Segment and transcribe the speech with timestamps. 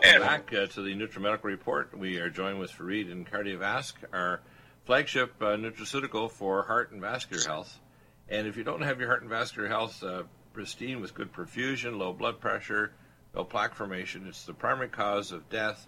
[0.00, 1.96] back uh, to the NutriMedical Report.
[1.96, 4.40] We are joined with Farid and KardioVasc, our
[4.84, 7.78] flagship uh, nutraceutical for heart and vascular health.
[8.28, 11.98] And if you don't have your heart and vascular health uh, pristine with good perfusion,
[11.98, 12.92] low blood pressure,
[13.34, 15.86] no plaque formation, it's the primary cause of death.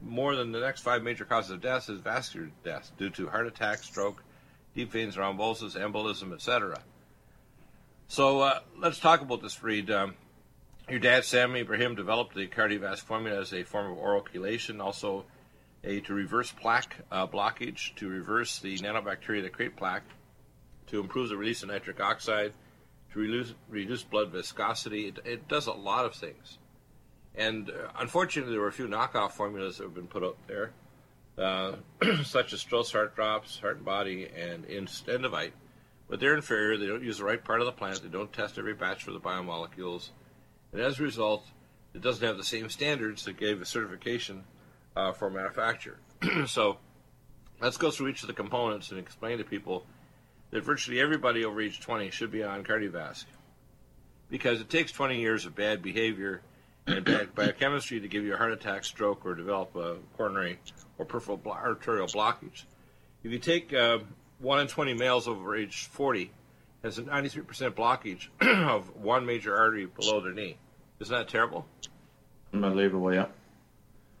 [0.00, 3.46] More than the next five major causes of death is vascular death due to heart
[3.46, 4.22] attack, stroke,
[4.74, 6.80] deep vein thrombosis, embolism, etc.
[8.08, 9.90] So uh, let's talk about this, Farid.
[9.90, 10.14] Um,
[10.88, 15.24] your dad, Sam Ibrahim, developed the KardioVasc formula as a form of oral chelation, also
[15.84, 20.04] a to reverse plaque uh, blockage, to reverse the nanobacteria that create plaque,
[20.88, 22.52] to improve the release of nitric oxide,
[23.12, 25.08] to reduce, reduce blood viscosity.
[25.08, 26.58] It, it, does a lot of things.
[27.34, 30.72] And uh, unfortunately, there were a few knockoff formulas that have been put out there,
[31.38, 31.76] uh,
[32.24, 35.52] such as Stroh's Heart Drops, Heart and Body, and Endovite.
[36.08, 36.76] But they're inferior.
[36.76, 38.02] They don't use the right part of the plant.
[38.02, 40.10] They don't test every batch for the biomolecules.
[40.72, 41.44] And as a result,
[41.94, 44.44] it doesn't have the same standards that gave a certification
[44.96, 45.98] uh, for manufacture.
[46.46, 46.78] so
[47.60, 49.84] let's go through each of the components and explain to people
[50.50, 53.24] that virtually everybody over age 20 should be on KardioVasc
[54.30, 56.40] because it takes 20 years of bad behavior
[56.86, 60.58] and bad biochemistry to give you a heart attack, stroke, or develop a coronary
[60.98, 62.64] or peripheral arterial blockage.
[63.22, 63.98] If you take uh,
[64.40, 66.30] 1 in 20 males over age 40
[66.82, 68.28] has a 93% blockage
[68.68, 70.56] of one major artery below their knee.
[71.00, 71.66] Isn't that terrible?
[72.52, 73.26] Unbelievable, yeah.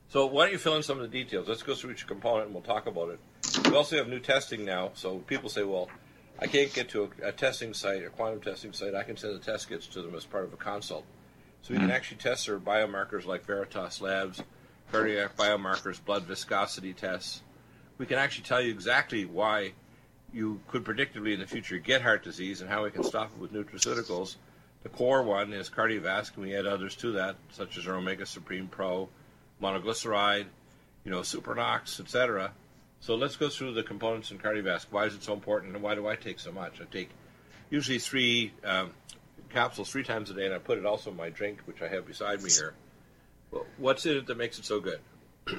[0.08, 1.48] So why don't you fill in some of the details?
[1.48, 3.20] Let's go through each component and we'll talk about it.
[3.68, 5.88] We also have new testing now, so people say, well,
[6.38, 8.94] I can't get to a, a testing site, a quantum testing site.
[8.94, 11.04] I can send the test kits to them as part of a consult.
[11.62, 11.86] So we mm-hmm.
[11.86, 14.42] can actually test their biomarkers like Veritas Labs,
[14.90, 17.42] cardiac biomarkers, blood viscosity tests.
[17.98, 19.72] We can actually tell you exactly why
[20.32, 23.38] you could predictably in the future get heart disease and how we can stop it
[23.38, 24.36] with nutraceuticals
[24.82, 26.36] the core one is cardiovascular.
[26.36, 29.08] And we add others to that, such as our Omega Supreme Pro,
[29.62, 30.46] monoglyceride,
[31.04, 32.52] you know, Supernox, etc.
[33.00, 34.92] So let's go through the components in cardiovascular.
[34.92, 36.80] Why is it so important, and why do I take so much?
[36.80, 37.10] I take
[37.70, 38.92] usually three um,
[39.50, 41.88] capsules three times a day, and I put it also in my drink, which I
[41.88, 42.74] have beside me here.
[43.50, 45.00] Well, what's in it that makes it so good?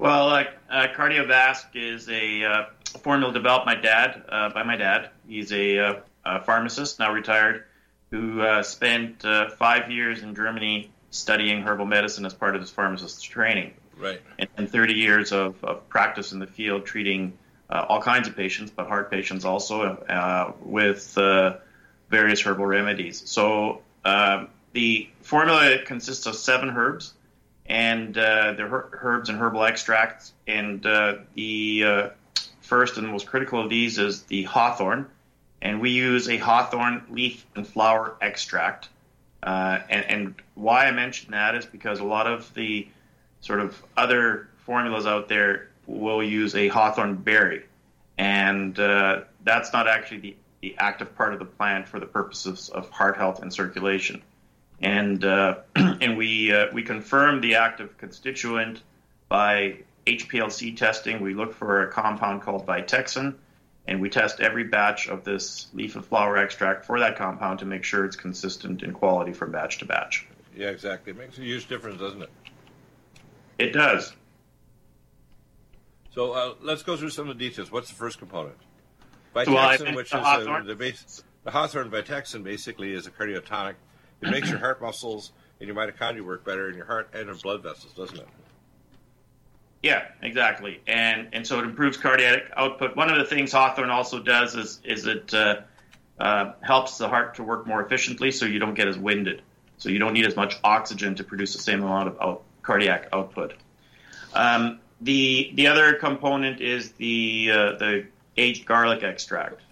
[0.00, 2.64] well, uh, uh, KardioVasc is a uh,
[3.02, 5.10] formula developed my dad uh, by my dad.
[5.28, 5.94] He's a, uh,
[6.24, 7.64] a pharmacist, now retired
[8.10, 12.70] who uh, spent uh, five years in Germany studying herbal medicine as part of his
[12.70, 13.74] pharmacist training.
[13.98, 14.22] Right.
[14.38, 17.36] And, and 30 years of, of, practice in the field treating
[17.68, 21.58] uh, all kinds of patients, but heart patients also, uh, with uh,
[22.08, 23.22] various herbal remedies.
[23.28, 23.82] So
[24.72, 27.12] the formula consists of seven herbs,
[27.70, 30.34] and uh, the her- herbs and herbal extracts.
[30.46, 32.12] And the
[32.60, 35.06] first and most critical of these is the hawthorn
[35.62, 38.88] and we use a hawthorn leaf and flower extract.
[39.42, 42.86] Uh, and, and, why I mention that is because a lot of the
[43.40, 47.64] sort of other formulas out there will use a hawthorn berry,
[48.18, 52.68] and uh, that's not actually the, the active part of the plant for the purposes
[52.68, 54.20] of heart health and circulation.
[54.80, 58.82] And uh, and we uh, we confirm the active constituent
[59.28, 61.20] by HPLC testing.
[61.20, 63.34] We look for a compound called Vitexin
[63.86, 67.64] and we test every batch of this leaf and flower extract for that compound to
[67.64, 70.26] make sure it's consistent in quality from batch to batch.
[70.56, 71.10] Yeah, exactly.
[71.10, 72.30] It makes a huge difference, doesn't it?
[73.58, 74.12] It does.
[76.14, 77.70] So uh, let's go through some of the details.
[77.70, 78.56] What's the first component?
[79.34, 81.24] Vitexin, well, which is the base.
[81.44, 83.74] The hawthorn Vitexin basically is a cardiotonic.
[84.22, 87.34] It makes your heart muscles and your mitochondria work better in your heart and your
[87.36, 88.28] blood vessels, doesn't it?
[89.82, 92.96] Yeah, exactly, and and so it improves cardiac output.
[92.96, 95.62] One of the things Hawthorn also does is is it uh,
[96.18, 99.40] uh, helps the heart to work more efficiently, so you don't get as winded.
[99.78, 103.08] So you don't need as much oxygen to produce the same amount of out, cardiac
[103.14, 103.54] output.
[104.34, 108.06] Um, the the other component is the uh, the
[108.36, 109.62] aged garlic extract.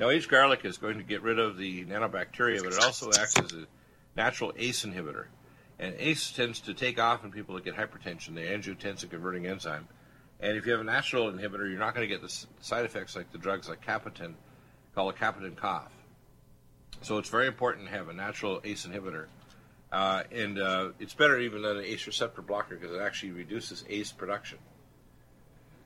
[0.00, 3.38] Now, aged garlic is going to get rid of the nanobacteria, but it also acts
[3.38, 3.66] as a
[4.16, 5.26] natural ACE inhibitor.
[5.78, 9.86] And ACE tends to take off in people that get hypertension, the angiotensin converting enzyme.
[10.40, 13.14] And if you have a natural inhibitor, you're not going to get the side effects
[13.14, 14.32] like the drugs like Capoten,
[14.94, 15.92] called a Capoten cough.
[17.02, 19.26] So it's very important to have a natural ACE inhibitor.
[19.92, 23.84] Uh, and uh, it's better even than an ACE receptor blocker because it actually reduces
[23.86, 24.56] ACE production.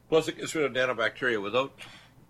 [0.09, 1.43] Plus, it gets rid of nanobacteria.
[1.43, 1.73] Without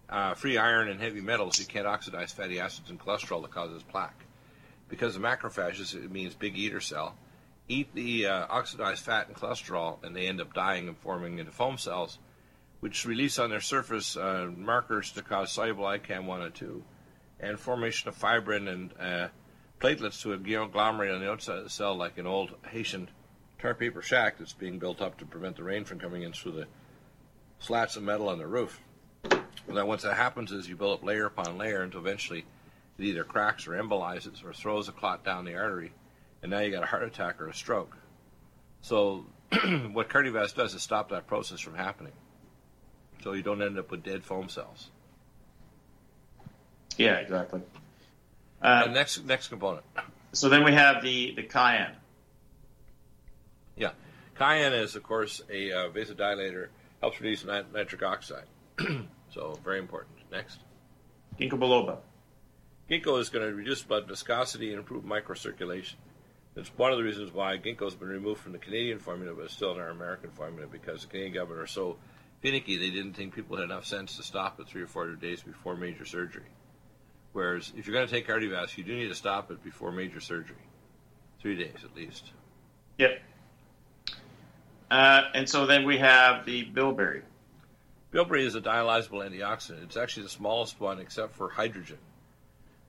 [0.09, 3.83] uh, free iron and heavy metals, you can't oxidize fatty acids and cholesterol that causes
[3.83, 4.25] plaque.
[4.89, 7.17] Because of macrophages, it means big eater cell
[7.69, 11.53] eat the uh, oxidized fat and cholesterol, and they end up dying and forming into
[11.53, 12.19] foam cells,
[12.81, 16.83] which release on their surface uh, markers to cause soluble ICAM 1 and 2,
[17.41, 19.29] and formation of fibrin and uh,
[19.81, 23.09] platelets to agglomerate on the outside of the cell like an old Haitian
[23.59, 26.53] tar paper shack that's being built up to prevent the rain from coming in through
[26.53, 26.67] the
[27.59, 28.81] slats of metal on the roof.
[29.69, 32.45] And then once that happens is you build up layer upon layer until eventually
[32.99, 35.93] it either cracks or embolizes or throws a clot down the artery,
[36.43, 37.97] and now you got a heart attack or a stroke.
[38.83, 39.27] So
[39.93, 42.13] what KardioVasc does is stop that process from happening.
[43.23, 44.91] So you don't end up with dead foam cells.
[46.97, 47.63] Yeah, exactly.
[48.61, 49.85] Uh, next next component.
[50.33, 51.97] So then we have the the cayenne.
[53.77, 53.91] Yeah,
[54.37, 56.69] cayenne is of course a uh, vasodilator,
[57.01, 58.45] helps reduce nit- nitric oxide.
[59.35, 60.17] so very important.
[60.31, 60.61] Next.
[61.39, 61.99] Ginkgo biloba.
[62.89, 65.95] Ginkgo is going to reduce blood viscosity and improve microcirculation.
[66.57, 69.47] It's one of the reasons why ginkgo has been removed from the Canadian formula, but
[69.47, 71.97] is still in our American formula because the Canadian government are so
[72.41, 75.43] finicky they didn't think people had enough sense to stop it three or four days
[75.43, 76.45] before major surgery.
[77.33, 80.21] Whereas if you're going to take cardiovascular, you do need to stop it before major
[80.21, 80.57] surgery,
[81.41, 82.31] three days at least.
[82.99, 83.21] Yep.
[84.91, 87.23] Uh, and so then we have the bilberry.
[88.15, 89.83] Bilberry is a dialyzable antioxidant.
[89.83, 91.99] It's actually the smallest one except for hydrogen,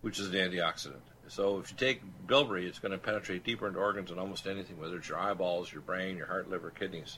[0.01, 1.01] which is an antioxidant.
[1.30, 4.80] So if you take bilberry, it's going to penetrate deeper into organs than almost anything,
[4.80, 7.18] whether it's your eyeballs, your brain, your heart, liver, kidneys.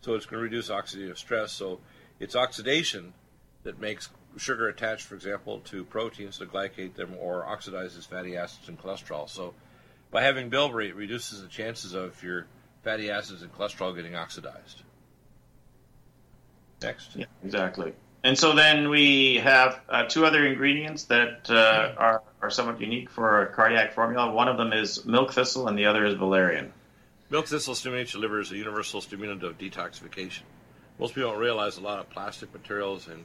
[0.00, 1.52] So it's going to reduce oxidative stress.
[1.52, 1.78] So
[2.18, 3.12] it's oxidation
[3.62, 8.68] that makes sugar attached, for example, to proteins to glycate them or oxidizes fatty acids
[8.68, 9.30] and cholesterol.
[9.30, 9.54] So
[10.10, 12.48] by having bilberry, it reduces the chances of your
[12.82, 14.82] fatty acids and cholesterol getting oxidized.
[16.86, 17.16] Next.
[17.16, 17.92] Yeah, exactly.
[18.22, 23.10] And so then we have uh, two other ingredients that uh, are, are somewhat unique
[23.10, 24.32] for a cardiac formula.
[24.32, 26.72] One of them is milk thistle, and the other is valerian.
[27.30, 30.42] Milk thistle stimulates your liver as a universal stimulant of detoxification.
[30.98, 33.24] Most people don't realize a lot of plastic materials and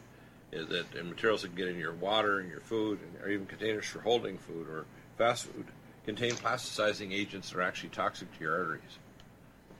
[0.51, 3.45] that and materials that can get in your water and your food, and, or even
[3.45, 4.85] containers for holding food or
[5.17, 5.65] fast food,
[6.05, 8.99] contain plasticizing agents that are actually toxic to your arteries.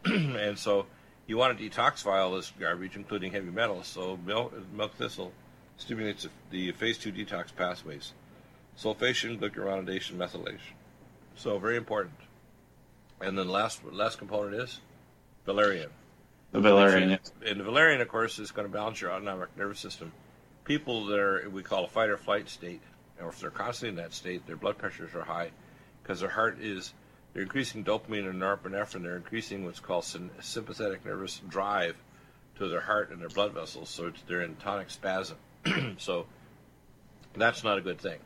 [0.40, 0.86] and so
[1.32, 3.88] you want to detoxify all this garbage, including heavy metals.
[3.88, 5.32] So milk, milk thistle
[5.78, 8.12] stimulates the phase two detox pathways:
[8.78, 10.76] sulfation, glucuronidation, methylation.
[11.36, 12.16] So very important.
[13.22, 14.82] And then the last last component is
[15.46, 15.90] valerian.
[16.52, 17.32] The valerian, yes.
[17.48, 20.12] And the valerian, of course, is going to balance your autonomic nervous system.
[20.66, 22.82] People that are we call a fight or flight state,
[23.22, 25.52] or if they're constantly in that state, their blood pressures are high
[26.04, 26.94] because their heart is
[27.34, 29.04] they're increasing dopamine and norepinephrine.
[29.04, 30.06] They're increasing what's called
[30.42, 31.96] sympathetic nervous drive
[32.58, 35.38] to their heart and their blood vessels, so they're in tonic spasm.
[35.98, 36.26] so
[37.34, 38.20] that's not a good thing.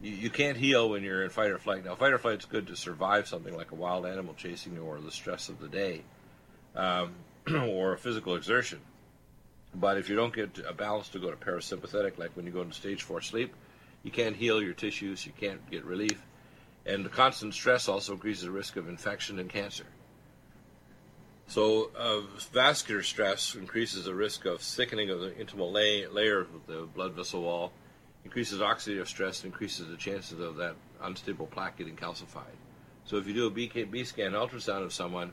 [0.00, 1.84] You, you can't heal when you're in fight or flight.
[1.84, 4.82] Now, fight or flight is good to survive something like a wild animal chasing you
[4.82, 6.02] or the stress of the day
[6.74, 7.14] um,
[7.54, 8.80] or physical exertion.
[9.74, 12.62] But if you don't get a balance to go to parasympathetic, like when you go
[12.62, 13.54] into stage four sleep,
[14.02, 16.20] you can't heal your tissues, you can't get relief
[16.84, 19.86] and constant stress also increases the risk of infection and cancer.
[21.46, 22.20] So, uh,
[22.52, 27.12] vascular stress increases the risk of thickening of the intimal lay- layer of the blood
[27.12, 27.72] vessel wall,
[28.24, 32.56] increases oxidative stress, increases the chances of that unstable plaque getting calcified.
[33.04, 35.32] So, if you do a BKB scan ultrasound of someone,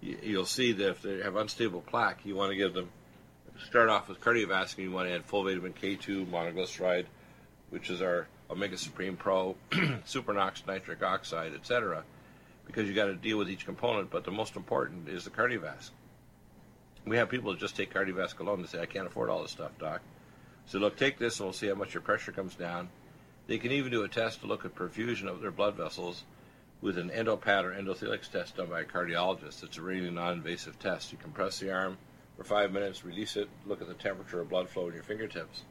[0.00, 2.90] you, will see that if they have unstable plaque, you want to give them
[3.64, 4.78] start off with cardiovascular.
[4.78, 7.06] You want to add full vitamin K2, monoglyceride,
[7.70, 12.04] which is our Omega Supreme Pro, Supernox nitric oxide, etc.
[12.66, 15.90] Because you got to deal with each component, but the most important is the cardiovascular.
[17.04, 19.52] We have people that just take cardiovascular alone and say, "I can't afford all this
[19.52, 20.00] stuff, doc."
[20.66, 22.88] So look, take this, and we'll see how much your pressure comes down.
[23.46, 26.24] They can even do a test to look at perfusion of their blood vessels
[26.80, 29.62] with an EndoPAT or endothelix test done by a cardiologist.
[29.62, 31.12] It's a really non-invasive test.
[31.12, 31.96] You compress the arm
[32.36, 35.62] for five minutes, release it, look at the temperature of blood flow in your fingertips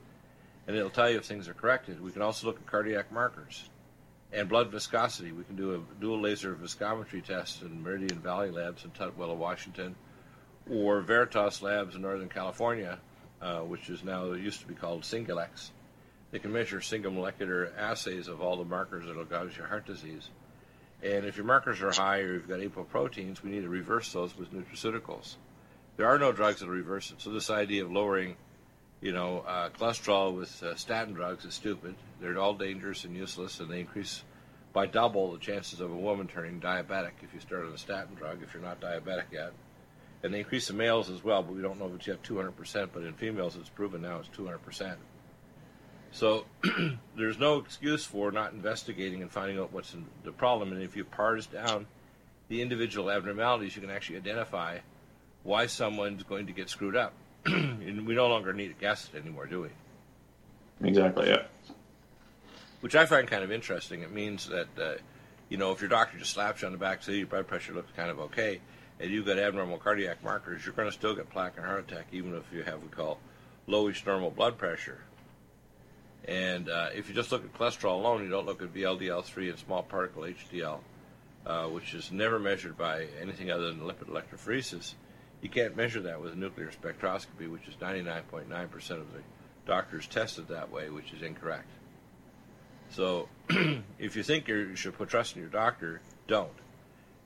[0.68, 2.02] and it'll tell you if things are corrected.
[2.02, 3.70] We can also look at cardiac markers
[4.34, 5.32] and blood viscosity.
[5.32, 9.96] We can do a dual laser viscometry test in Meridian Valley Labs in Tukwila, Washington,
[10.70, 13.00] or Veritas Labs in Northern California,
[13.42, 15.70] uh, which is now used to be called Singulex.
[16.32, 19.86] They can measure single molecular assays of all the markers that will cause your heart
[19.86, 20.30] disease.
[21.02, 24.36] And if your markers are high or you've got apoproteins, we need to reverse those
[24.36, 25.36] with nutraceuticals.
[25.98, 27.22] There are no drugs that will reverse it.
[27.22, 28.36] So this idea of lowering
[29.02, 31.96] you know, uh, cholesterol with uh, statin drugs is stupid.
[32.20, 34.24] They're all dangerous and useless, and they increase
[34.74, 38.16] by double the chances of a woman turning diabetic if you start on a statin
[38.16, 39.54] drug if you're not diabetic yet.
[40.24, 42.90] And they increase in males as well, but we don't know if it's yet 200%,
[42.92, 44.96] but in females it's proven now it's 200%.
[46.12, 46.46] So
[47.18, 50.72] there's no excuse for not investigating and finding out what's the problem.
[50.72, 51.88] And if you parse down
[52.48, 54.80] the individual abnormalities, you can actually identify
[55.44, 57.14] why someone's going to get screwed up.
[57.86, 60.88] and we no longer need a guest anymore, do we?
[60.88, 61.30] Exactly.
[61.30, 61.44] Yeah.
[62.82, 64.02] Which I find kind of interesting.
[64.02, 64.96] It means that uh,
[65.50, 67.74] you know if your doctor just slaps you on the back, say your blood pressure
[67.74, 68.62] looks kind of okay,
[69.00, 72.08] and you've got abnormal cardiac markers, you're going to still get plaque and heart attack,
[72.12, 73.20] even if you have what we call
[73.68, 75.00] lowish normal blood pressure.
[76.28, 79.60] And uh, if you just look at cholesterol alone, you don't look at VLDL3 and
[79.60, 80.80] small particle HDL,
[81.46, 84.96] uh, which is never measured by anything other than lipid electrophoresis.
[85.46, 88.50] You can't measure that with nuclear spectroscopy, which is 99.9%
[88.90, 89.22] of the
[89.68, 91.68] doctors tested that way, which is incorrect.
[92.90, 93.30] So
[94.00, 96.50] if you think you should put trust in your doctor, don't.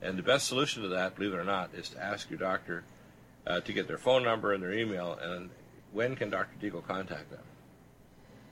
[0.02, 2.84] And the best solution to that, believe it or not, is to ask your doctor
[3.46, 5.48] uh, to get their phone number and their email, and
[5.90, 6.52] when can Dr.
[6.60, 7.40] Deagle contact them?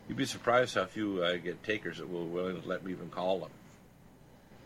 [0.09, 3.11] You'd be surprised how few uh, get takers that will willing to let me even
[3.11, 3.51] call them.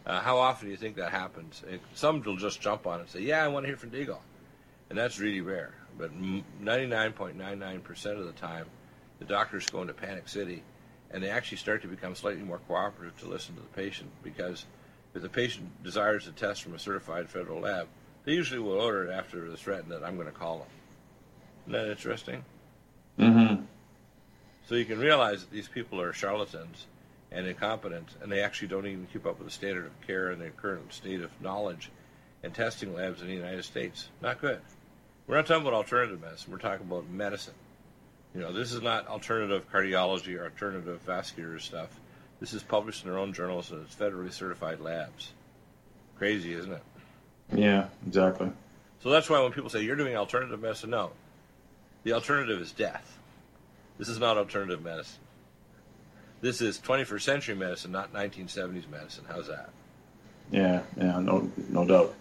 [0.07, 1.65] Uh, how often do you think that happens?
[1.97, 4.19] some will just jump on and say, "Yeah, I want to hear from Deagle,"
[4.93, 5.73] and that's really rare.
[5.97, 8.67] But 99.99% of the time,
[9.21, 10.63] the doctors go into panic city,
[11.11, 14.67] and they actually start to become slightly more cooperative to listen to the patient because
[15.15, 17.89] if the patient desires a test from a certified federal lab,
[18.27, 20.69] they usually will order it after the threat that I'm going to call them.
[21.69, 22.45] Isn't that interesting?
[23.19, 23.65] Mm-hmm.
[24.69, 26.85] So you can realize that these people are charlatans
[27.31, 30.43] and incompetent, and they actually don't even keep up with the standard of care and
[30.43, 31.91] the current state of knowledge
[32.43, 34.11] and testing labs in the United States.
[34.21, 34.61] Not good.
[35.33, 36.53] We're not talking about alternative medicine.
[36.53, 37.55] We're talking about medicine.
[38.35, 41.89] You know, this is not alternative cardiology or alternative vascular stuff.
[42.39, 45.33] This is published in their own journals and it's federally certified labs.
[46.19, 46.83] Crazy, isn't it?
[47.51, 48.51] Yeah, exactly.
[49.03, 51.13] So that's why when people say you're doing alternative medicine, no.
[52.05, 53.17] The alternative is death.
[53.97, 55.23] This is not alternative medicine.
[56.43, 59.25] This is 21st century medicine, not 1970s medicine.
[59.27, 59.71] How's that?
[60.51, 62.15] Yeah, yeah, no, no doubt.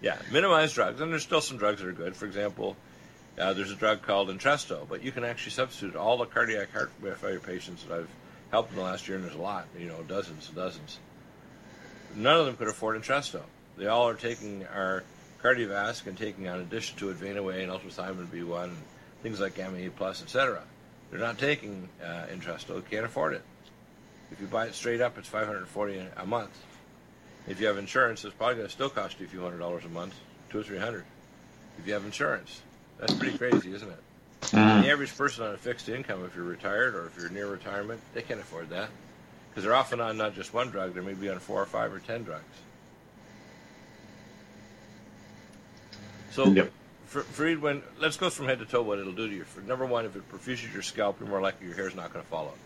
[0.00, 2.14] Yeah, minimize drugs, and there's still some drugs that are good.
[2.14, 2.76] For example,
[3.38, 6.90] uh, there's a drug called Entresto, but you can actually substitute all the cardiac heart
[7.18, 8.08] failure patients that I've
[8.50, 10.98] helped in the last year, and there's a lot, you know, dozens and dozens.
[12.14, 13.42] None of them could afford Entresto.
[13.76, 15.02] They all are taking our
[15.42, 18.76] KardioVasc and taking, on addition to it, Vanaway and ultrathiamine B1, and
[19.22, 20.62] things like Gamma E plus, etc.
[21.10, 23.42] They're not taking uh, Entresto, can't afford it.
[24.32, 26.50] If you buy it straight up, it's 540 a month.
[27.48, 29.84] If you have insurance, it's probably going to still cost you a few hundred dollars
[29.84, 30.14] a month,
[30.50, 31.04] two or three hundred.
[31.78, 32.62] If you have insurance,
[32.98, 33.98] that's pretty crazy, isn't it?
[34.42, 34.82] Mm.
[34.82, 38.00] The average person on a fixed income, if you're retired or if you're near retirement,
[38.14, 38.88] they can't afford that
[39.50, 41.92] because they're often on not just one drug; they may be on four or five
[41.92, 42.44] or ten drugs.
[46.32, 46.70] So, yep.
[47.06, 47.24] for,
[47.98, 49.44] let's go from head to toe, what it'll do to you.
[49.44, 52.22] For number one, if it perfuses your scalp, you're more likely your hair's not going
[52.22, 52.58] to fall out.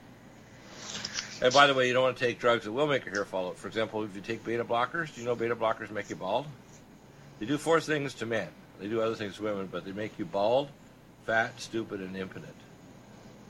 [1.42, 3.24] And by the way, you don't want to take drugs that will make your hair
[3.24, 3.56] fall out.
[3.56, 6.46] For example, if you take beta blockers, do you know beta blockers make you bald?
[7.38, 8.48] They do four things to men.
[8.78, 10.68] They do other things to women, but they make you bald,
[11.24, 12.54] fat, stupid, and impotent.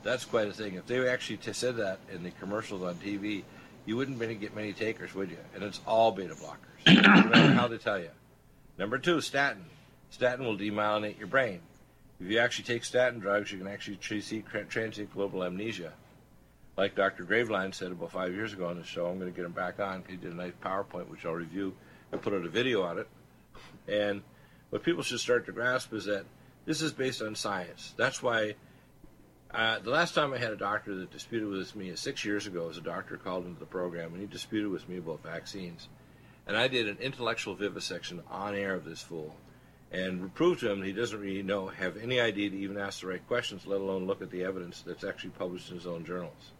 [0.03, 0.75] That's quite a thing.
[0.75, 3.43] If they actually t- said that in the commercials on TV,
[3.85, 5.37] you wouldn't get many takers, would you?
[5.53, 8.09] And it's all beta blockers, no matter how they tell you.
[8.77, 9.65] Number two, statin.
[10.11, 11.59] Statin will demyelinate your brain.
[12.21, 15.91] If you actually take statin drugs, you can actually see transient global amnesia
[16.77, 17.25] like Dr.
[17.25, 19.79] Graveline said about five years ago on the show, I'm going to get him back
[19.79, 20.03] on.
[20.07, 21.73] He did a nice PowerPoint, which I'll review
[22.11, 23.07] and put out a video on it.
[23.87, 24.21] And
[24.69, 26.25] what people should start to grasp is that
[26.65, 27.93] this is based on science.
[27.97, 28.55] That's why
[29.53, 32.67] uh, the last time I had a doctor that disputed with me six years ago,
[32.67, 35.89] was a doctor called into the program and he disputed with me about vaccines.
[36.47, 39.35] And I did an intellectual vivisection on air of this fool
[39.91, 43.01] and proved to him that he doesn't really know, have any idea to even ask
[43.01, 46.05] the right questions, let alone look at the evidence that's actually published in his own
[46.05, 46.53] journals.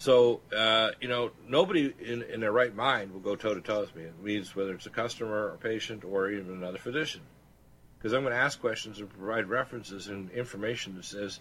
[0.00, 3.80] So, uh, you know, nobody in, in their right mind will go toe to toe
[3.80, 4.04] with me.
[4.04, 7.20] It means whether it's a customer or patient or even another physician.
[7.98, 11.40] Because I'm going to ask questions and provide references and information that says,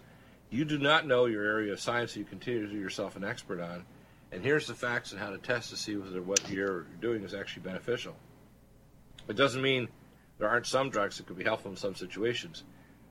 [0.49, 3.23] you do not know your area of science that you continue to do yourself an
[3.23, 3.85] expert on.
[4.33, 7.33] And here's the facts and how to test to see whether what you're doing is
[7.33, 8.13] actually beneficial.
[9.29, 9.87] It doesn't mean
[10.37, 12.65] there aren't some drugs that could be helpful in some situations.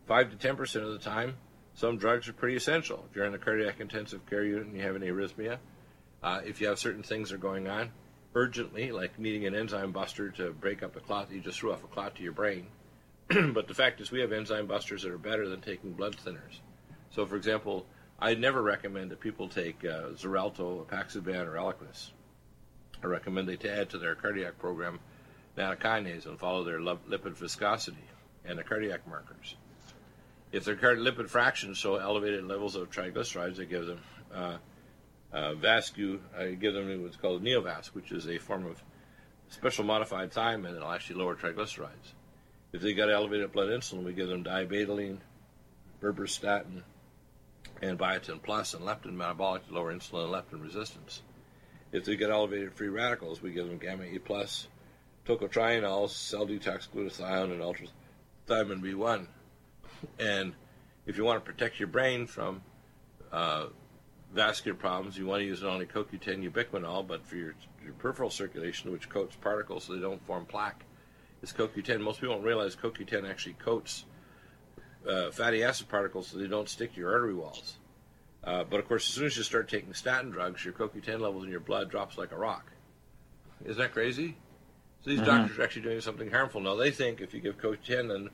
[0.08, 1.36] 5 to 10% of the time,
[1.78, 3.04] some drugs are pretty essential.
[3.08, 5.58] If you're in a cardiac intensive care unit and you have an arrhythmia,
[6.25, 7.92] uh, if you have certain things that are going on
[8.35, 11.73] urgently, like needing an enzyme buster to break up a clot that you just threw
[11.73, 12.66] off a clot to your brain.
[13.28, 16.58] but the fact is, we have enzyme busters that are better than taking blood thinners.
[17.11, 17.87] So, for example,
[18.18, 22.11] I never recommend that people take uh, Xarelto, Apixaban, or Eliquis.
[23.04, 24.99] I recommend they add to their cardiac program
[25.56, 28.04] nattokinase and follow their lipid viscosity
[28.44, 29.54] and the cardiac markers.
[30.50, 34.00] If their lipid fractions show elevated levels of triglycerides, I give them
[34.34, 34.56] uh,
[35.32, 38.82] uh, Vascu, I give them what's called Neovasc, which is a form of
[39.48, 42.14] special modified thiamine that will actually lower triglycerides.
[42.72, 45.18] If they got elevated blood insulin, we give them diabetoline,
[46.02, 46.82] berberstatin,
[47.82, 51.22] and biotin plus and leptin metabolic to lower insulin and leptin resistance.
[51.92, 54.68] If they get elevated free radicals, we give them gamma E plus,
[55.26, 59.26] tocotrienol, cell detox glutathione, and ultrathiamine B1.
[60.18, 60.54] And
[61.06, 62.62] if you want to protect your brain from
[63.32, 63.66] uh,
[64.32, 68.30] vascular problems, you want to use not only CoQ10 ubiquinol, but for your, your peripheral
[68.30, 70.84] circulation, which coats particles so they don't form plaque,
[71.42, 72.00] is CoQ10.
[72.00, 74.04] Most people don't realize CoQ10 actually coats
[75.08, 77.78] uh, fatty acid particles so they don't stick to your artery walls.
[78.44, 81.44] Uh, but of course, as soon as you start taking statin drugs, your CoQ10 levels
[81.44, 82.70] in your blood drops like a rock.
[83.64, 84.37] Isn't that crazy?
[85.02, 85.26] So these mm-hmm.
[85.26, 86.61] doctors are actually doing something harmful.
[86.61, 88.30] Now they think if you give CoQ10, then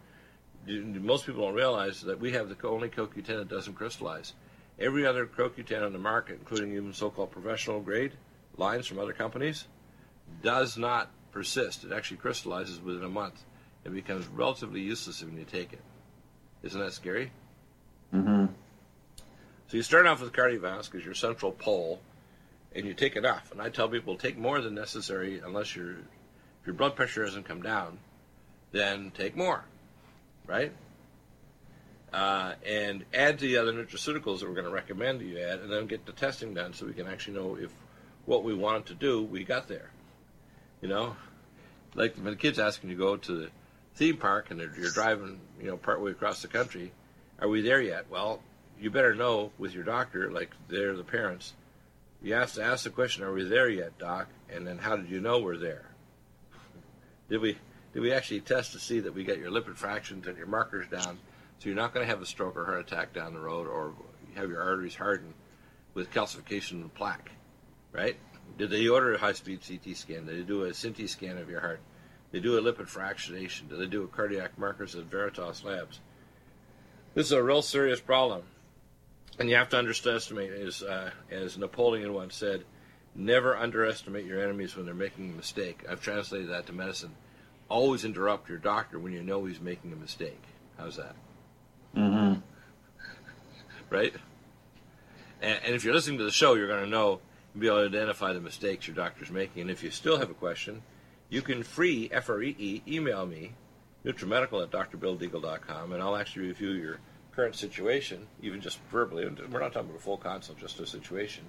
[0.67, 4.35] most people don't realize that we have the only CoQ10 that doesn't crystallize.
[4.79, 8.13] Every other CoQ10 on the market, including even so-called professional grade
[8.57, 9.67] lines from other companies,
[10.43, 11.85] does not persist.
[11.85, 13.43] It actually crystallizes within a month
[13.85, 15.83] and becomes relatively useless when you take it.
[16.63, 17.31] Isn't that scary?
[18.13, 18.47] Mm-hmm.
[19.69, 22.01] So you start off with cardiovascular as your central pole,
[22.75, 23.53] and you take enough.
[23.53, 27.47] And I tell people take more than necessary unless your if your blood pressure hasn't
[27.47, 27.99] come down,
[28.73, 29.65] then take more,
[30.47, 30.73] right?
[32.13, 35.73] Uh, and add to the other nutraceuticals that we're going to recommend you add, and
[35.73, 37.73] then get the testing done so we can actually know if
[38.27, 39.91] what we wanted to do we got there.
[40.81, 41.17] You know,
[41.95, 43.51] like when the kids asking you to go to the
[43.97, 46.93] theme park and you're driving, you know, partway across the country,
[47.41, 48.07] are we there yet?
[48.11, 48.41] Well,
[48.79, 51.53] you better know with your doctor, like they're the parents.
[52.23, 55.11] You have to ask the question, "Are we there yet, doc?" And then, how did
[55.11, 55.91] you know we're there?
[57.29, 57.59] Did we
[57.95, 60.87] did we actually test to see that we get your lipid fractions and your markers
[60.89, 61.19] down,
[61.59, 63.95] so you're not going to have a stroke or heart attack down the road, or
[64.35, 65.33] have your arteries harden
[65.95, 67.31] with calcification and plaque,
[67.93, 68.17] right?
[68.59, 70.27] Did they order a high-speed CT scan?
[70.27, 71.81] Did they do a CT scan of your heart?
[72.33, 73.69] Did they do a lipid fractionation?
[73.69, 76.01] Did they do a cardiac markers at Veritas Labs?
[77.15, 78.43] This is a real serious problem,
[79.39, 82.65] and you have to underestimate, as uh, as Napoleon once said,
[83.15, 85.85] Never underestimate your enemies when they're making a mistake.
[85.89, 87.15] I've translated that to medicine.
[87.69, 90.43] Always interrupt your doctor when you know he's making a mistake.
[90.79, 91.15] How's that?
[91.97, 92.41] Mm-hmm.
[93.91, 94.15] Right?
[95.41, 97.21] And, and if you're listening to the show, you're going to know,
[97.59, 99.63] be able to identify the mistakes your doctor's making.
[99.63, 100.83] And if you still have a question,
[101.29, 103.53] you can free, F-R-E-E, email me,
[104.05, 106.99] NutriMedical at drbilldeagle.com, and I'll actually review your
[107.33, 109.25] current situation, even just verbally.
[109.25, 111.45] We're not talking about a full consult, just a situation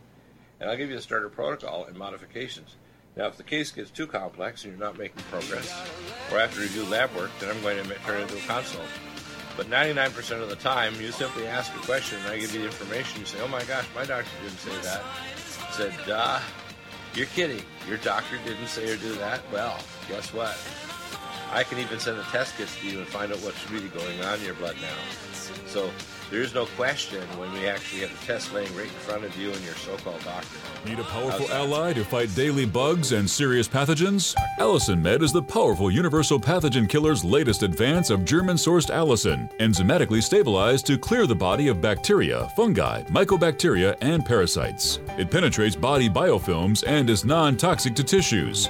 [0.59, 2.75] and I'll give you the starter protocol and modifications.
[3.15, 5.73] Now, if the case gets too complex and you're not making progress,
[6.31, 8.83] or after review lab work, then I'm going to turn it into a consult.
[9.55, 12.65] But 99% of the time, you simply ask a question and I give you the
[12.65, 13.21] information.
[13.21, 15.01] You say, oh my gosh, my doctor didn't say that.
[15.01, 16.41] I said, duh,
[17.13, 17.63] you're kidding.
[17.87, 19.39] Your doctor didn't say or do that?
[19.53, 20.57] Well, guess what?
[21.51, 24.21] I can even send a test kit to you and find out what's really going
[24.21, 24.95] on in your blood now.
[25.67, 25.89] So
[26.31, 29.35] there is no question when we actually have the test laying right in front of
[29.37, 30.57] you and your so-called doctor.
[30.85, 34.35] Need a powerful ally to fight daily bugs and serious pathogens?
[34.59, 40.87] Allicin Med is the powerful universal pathogen killer's latest advance of German-sourced allicin, enzymatically stabilized
[40.87, 44.99] to clear the body of bacteria, fungi, mycobacteria, and parasites.
[45.17, 48.69] It penetrates body biofilms and is non-toxic to tissues.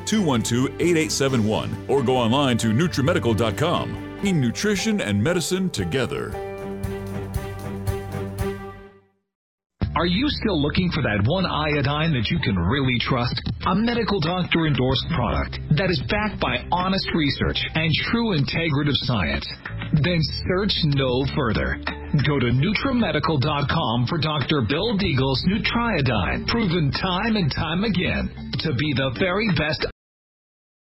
[0.05, 4.11] 212 8871 or go online to NutriMedical.com.
[4.21, 6.29] Bringing nutrition and medicine together.
[9.97, 13.33] Are you still looking for that one iodine that you can really trust?
[13.65, 19.45] A medical doctor endorsed product that is backed by honest research and true integrative science?
[20.05, 21.81] Then search no further.
[22.23, 24.61] Go to NutriMedical.com for Dr.
[24.69, 28.29] Bill Deagle's Nutriodine, proven time and time again
[28.63, 29.90] to be the very best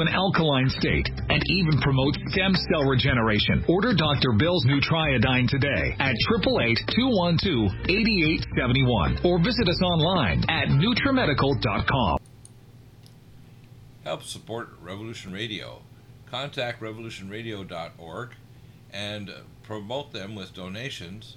[0.00, 3.64] an alkaline state, and even promotes stem cell regeneration.
[3.68, 4.32] Order Dr.
[4.38, 12.18] Bill's Nutriodine today at 888-212-8871 or visit us online at NutriMedical.com.
[14.04, 15.82] Help support Revolution Radio.
[16.30, 18.30] Contact revolutionradio.org
[18.92, 19.30] and
[19.62, 21.36] promote them with donations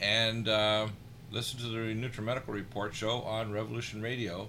[0.00, 0.88] and uh,
[1.30, 4.48] listen to the NutriMedical Report show on Revolution Radio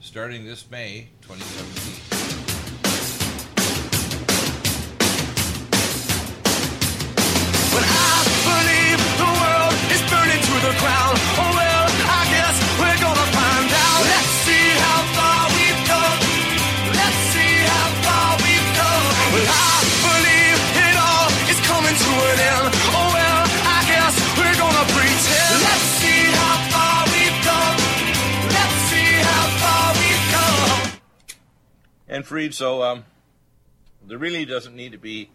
[0.00, 2.15] starting this May 2017.
[10.66, 10.74] The.
[10.74, 14.02] Oh well, I guess we're gonna find out.
[14.02, 16.18] Let's see how far we've come.
[16.90, 19.06] Let's see how far we've come.
[19.30, 19.78] Well, I
[20.10, 22.66] believe it all is coming to an end.
[22.98, 25.56] Oh well, I guess we're gonna pretend.
[25.70, 27.78] Let's see how far we've come.
[28.50, 30.82] Let's see how far we've come.
[32.10, 33.04] And Farid, so um,
[34.04, 35.30] there really doesn't need to be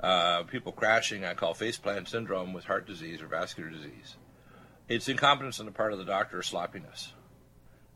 [0.00, 4.16] uh, people crashing, I call faceplant syndrome with heart disease or vascular disease.
[4.88, 7.12] It's incompetence on the part of the doctor or sloppiness.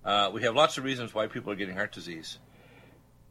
[0.04, 2.38] Uh, we have lots of reasons why people are getting heart disease.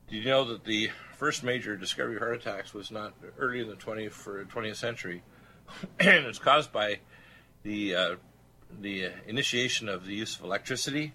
[0.10, 3.70] Did you know that the first major discovery of heart attacks was not early in
[3.70, 5.22] the 20th, for 20th century,
[6.00, 7.02] and it's caused by
[7.62, 8.16] the uh,
[8.80, 11.14] the initiation of the use of electricity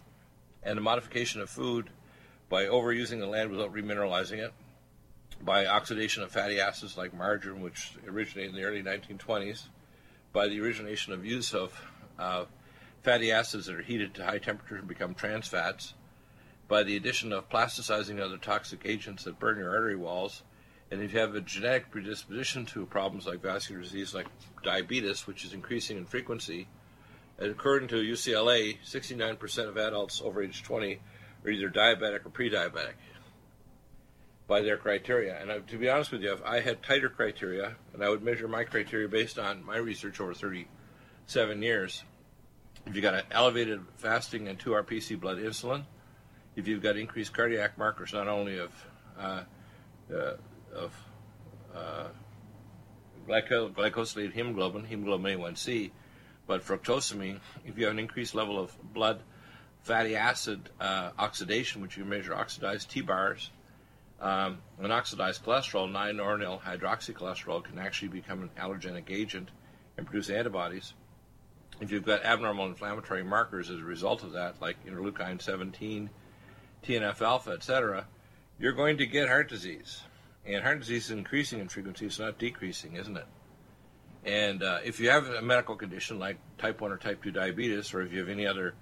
[0.63, 1.91] and the modification of food
[2.49, 4.53] by overusing the land without remineralizing it,
[5.43, 9.65] by oxidation of fatty acids like margarine, which originated in the early 1920s,
[10.33, 11.73] by the origination of use of
[12.19, 12.45] uh,
[13.03, 15.95] fatty acids that are heated to high temperatures become trans fats,
[16.69, 20.43] by the addition of plasticizing other toxic agents that burn your artery walls.
[20.91, 24.27] And if you have a genetic predisposition to problems like vascular disease, like
[24.63, 26.69] diabetes, which is increasing in frequency,
[27.39, 30.99] and according to UCLA, 69% of adults over age 20
[31.45, 32.95] are either diabetic or pre-diabetic
[34.47, 35.39] by their criteria.
[35.41, 38.23] And uh, to be honest with you, if I had tighter criteria, and I would
[38.23, 40.35] measure my criteria based on my research over
[41.29, 42.05] 37 years,
[42.87, 45.85] if you've got an elevated fasting and 2-RPC blood insulin,
[46.55, 48.71] if you've got increased cardiac markers not only of
[49.19, 49.43] uh,
[50.15, 50.35] uh,
[50.73, 50.93] of
[51.75, 52.07] uh,
[53.29, 55.91] glyco- glycosylated hemoglobin, hemoglobin A1C,
[56.47, 59.21] but fructosamine, if you have an increased level of blood
[59.83, 63.49] fatty acid uh, oxidation, which you measure oxidized TBARS,
[64.21, 69.51] um, an oxidized cholesterol, 9-ornyl hydroxycholesterol, can actually become an allergenic agent
[69.97, 70.95] and produce antibodies.
[71.81, 76.09] If you've got abnormal inflammatory markers as a result of that, like interleukin 17,
[76.83, 78.07] TNF alpha, etc.,
[78.59, 80.03] you're going to get heart disease.
[80.47, 83.27] And heart disease is increasing in frequency, it's not decreasing, isn't it?
[84.25, 87.93] And uh, if you have a medical condition like type 1 or type 2 diabetes,
[87.95, 88.75] or if you have any other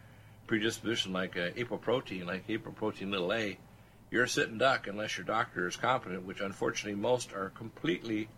[0.47, 3.59] predisposition like uh, apoprotein, like apoprotein little a,
[4.11, 8.29] you're a sitting duck unless your doctor is competent, which unfortunately most are completely,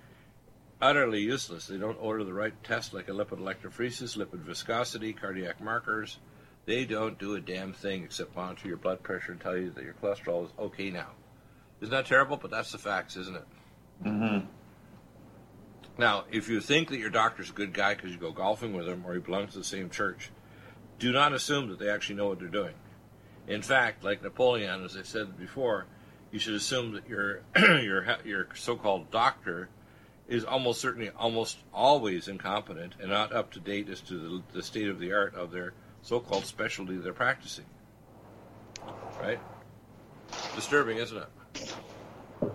[0.81, 1.67] utterly useless.
[1.67, 6.19] They don't order the right tests like a lipid electrophoresis, lipid viscosity, cardiac markers.
[6.67, 9.85] They don't do a damn thing except monitor your blood pressure and tell you that
[9.85, 11.11] your cholesterol is okay now.
[11.81, 12.37] Isn't that terrible?
[12.37, 13.45] But that's the facts, isn't it?
[14.05, 14.47] Mm-hmm.
[15.99, 18.89] Now, if you think that your doctor's a good guy because you go golfing with
[18.89, 20.31] him or he belongs to the same church,
[20.99, 22.75] do not assume that they actually know what they're doing.
[23.49, 25.87] In fact, like Napoleon, as I said before,
[26.33, 29.69] you should assume that your your your so-called doctor
[30.29, 34.63] is almost certainly almost always incompetent and not up to date as to the, the
[34.63, 37.65] state of the art of their so-called specialty they're practicing.
[39.21, 39.41] Right?
[40.55, 42.53] Disturbing, isn't it?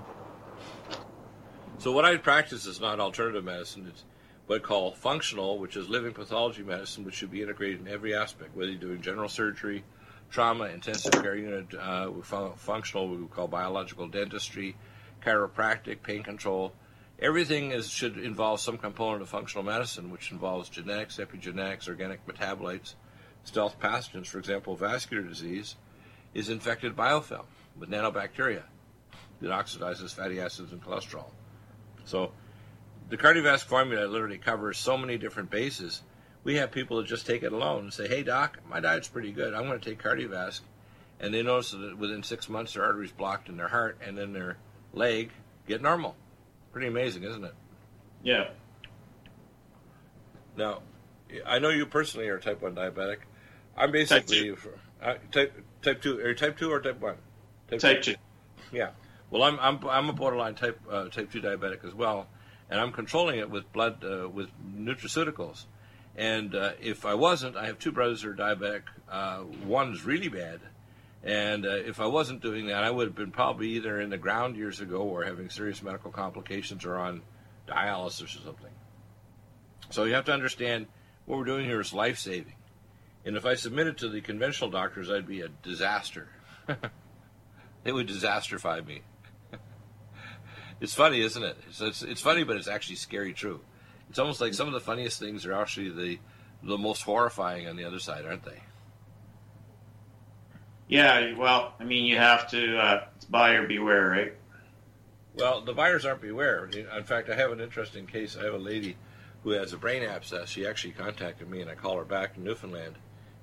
[1.80, 3.88] So what I practice is not alternative medicine.
[3.90, 4.04] It's
[4.46, 8.14] what I call functional, which is living pathology medicine, which should be integrated in every
[8.14, 9.84] aspect, whether you're doing general surgery,
[10.30, 12.12] trauma, intensive care unit, uh,
[12.56, 14.76] functional, we call biological dentistry,
[15.26, 16.74] chiropractic, pain control.
[17.22, 22.96] Everything is should involve some component of functional medicine, which involves genetics, epigenetics, organic metabolites,
[23.44, 24.26] stealth pathogens.
[24.26, 25.76] For example, vascular disease
[26.34, 27.46] is infected biofilm
[27.78, 28.64] with nanobacteria
[29.40, 31.30] that oxidizes fatty acids and cholesterol.
[32.06, 32.32] So
[33.10, 36.02] the cardiovascular formula literally covers so many different bases.
[36.44, 39.32] We have people that just take it alone and say, "Hey, doc, my diet's pretty
[39.32, 39.54] good.
[39.54, 40.62] I'm going to take cardiovascular.
[41.20, 44.34] and they notice that within six months their arteries blocked in their heart and then
[44.34, 44.58] their
[44.92, 45.30] leg
[45.68, 46.16] get normal.
[46.72, 47.54] Pretty amazing, isn't it?
[48.24, 48.50] Yeah.
[50.58, 50.82] Now,
[51.46, 53.18] I know you personally are type one diabetic.
[53.76, 54.54] I'm basically
[55.02, 56.20] uh, type type two.
[56.20, 57.16] Are you type two or type one?
[57.70, 58.16] Type two.
[58.72, 58.90] Yeah.
[59.30, 62.28] Well, I'm I'm I'm a borderline type uh, type two diabetic as well,
[62.70, 65.66] and I'm controlling it with blood uh, with nutraceuticals.
[66.18, 68.84] And uh, if I wasn't, I have two brothers who are diabetic.
[69.10, 70.60] Uh, one's really bad,
[71.24, 74.18] and uh, if I wasn't doing that, I would have been probably either in the
[74.18, 77.22] ground years ago or having serious medical complications or on
[77.68, 78.72] dialysis or something.
[79.92, 80.88] So you have to understand
[81.26, 82.56] what we're doing here is life saving.
[83.24, 86.28] And if I submitted to the conventional doctors, I'd be a disaster.
[87.84, 89.02] they would disasterify me.
[90.82, 91.58] it's funny, isn't it?
[91.70, 93.62] It's, it's, it's funny, but it's actually scary true.
[94.10, 96.20] It's almost like some of the funniest things are actually the
[96.64, 98.62] the most horrifying on the other side, aren't they?
[100.92, 104.34] Yeah, well, I mean, you have to uh, it's buyer beware, right?
[105.34, 106.66] Well, the buyers aren't beware.
[106.66, 108.36] In fact, I have an interesting case.
[108.38, 108.98] I have a lady
[109.44, 110.50] who has a brain abscess.
[110.50, 112.96] She actually contacted me, and I call her back in Newfoundland.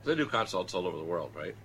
[0.04, 1.56] They do consults all over the world, right?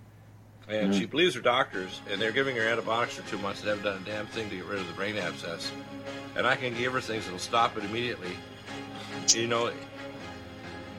[0.66, 0.92] And Mm-hmm.
[0.94, 4.00] she believes her doctors, and they're giving her antibiotics for two months and haven't done
[4.00, 5.70] a damn thing to get rid of the brain abscess.
[6.36, 8.32] And I can give her things that'll stop it immediately.
[9.34, 9.70] You know,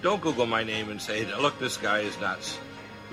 [0.04, 2.60] don't Google my name and say, look, this guy is nuts.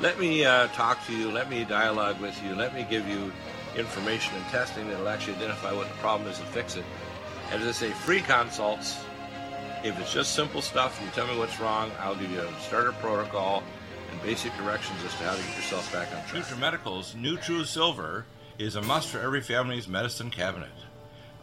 [0.02, 1.30] Let me uh, talk to you.
[1.30, 2.56] Let me dialogue with you.
[2.56, 3.30] Let me give you
[3.76, 6.84] information and testing that'll actually identify what the problem is and fix it.
[7.52, 8.98] And as I say, free consults.
[9.84, 12.90] If it's just simple stuff, you tell me what's wrong, I'll give you a starter
[12.90, 13.62] protocol
[14.10, 16.46] and basic directions as to how to get yourself back on track.
[16.46, 18.24] NutriMedical's NutriSilver
[18.58, 20.70] is a must for every family's medicine cabinet.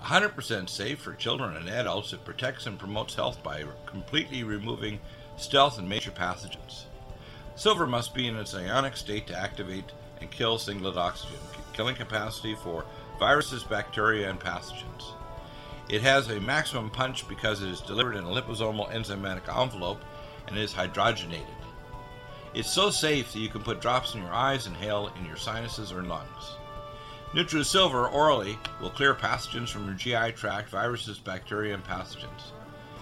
[0.04, 5.00] 100% safe for children and adults, it protects and promotes health by completely removing
[5.38, 6.84] stealth and major pathogens.
[7.60, 9.92] Silver must be in its ionic state to activate
[10.22, 11.36] and kill singlet oxygen,
[11.74, 12.86] killing capacity for
[13.20, 15.12] viruses, bacteria, and pathogens.
[15.90, 20.00] It has a maximum punch because it is delivered in a liposomal enzymatic envelope
[20.48, 21.44] and is hydrogenated.
[22.54, 25.92] It's so safe that you can put drops in your eyes inhale in your sinuses
[25.92, 26.56] or lungs.
[27.34, 32.54] NutriSilver orally will clear pathogens from your GI tract, viruses, bacteria, and pathogens.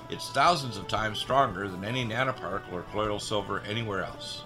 [0.09, 4.45] It's thousands of times stronger than any nanoparticle or colloidal silver anywhere else.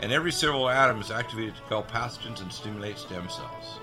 [0.00, 3.78] And every silver atom is activated to kill pathogens and stimulate stem cells.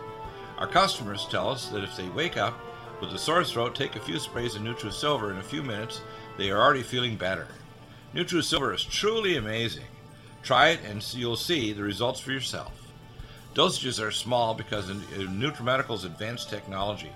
[0.58, 2.60] Our customers tell us that if they wake up
[2.99, 6.01] with a sore throat, take a few sprays of NutriSilver in a few minutes,
[6.38, 7.47] they are already feeling better.
[8.15, 9.86] NutriSilver is truly amazing.
[10.41, 12.73] Try it and you'll see the results for yourself.
[13.53, 17.12] Dosages are small because of NutriMedical's advanced technology,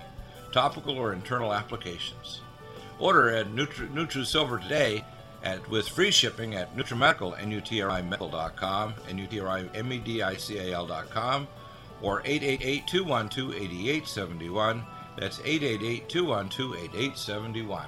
[0.52, 2.40] topical or internal applications.
[3.00, 5.04] Order at Nutri- NutriSilver today
[5.42, 11.48] at, with free shipping at NutriMedical, N-U-T-R-I-Medical.com, N-U-T-R-I-M-E-D-I-C-A-L.com,
[12.00, 14.84] or 888-212-8871.
[15.18, 17.86] That's 888-212-8871.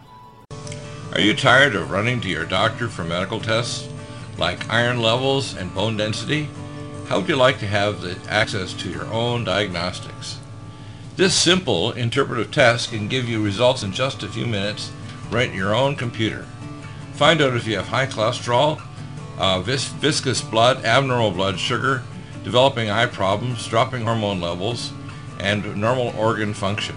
[1.12, 3.88] Are you tired of running to your doctor for medical tests
[4.36, 6.48] like iron levels and bone density?
[7.06, 10.38] How would you like to have the access to your own diagnostics?
[11.16, 14.90] This simple interpretive test can give you results in just a few minutes
[15.30, 16.44] right in your own computer.
[17.14, 18.81] Find out if you have high cholesterol,
[19.38, 22.03] uh, vis- viscous blood, abnormal blood sugar,
[22.42, 24.92] developing eye problems, dropping hormone levels,
[25.38, 26.96] and normal organ function.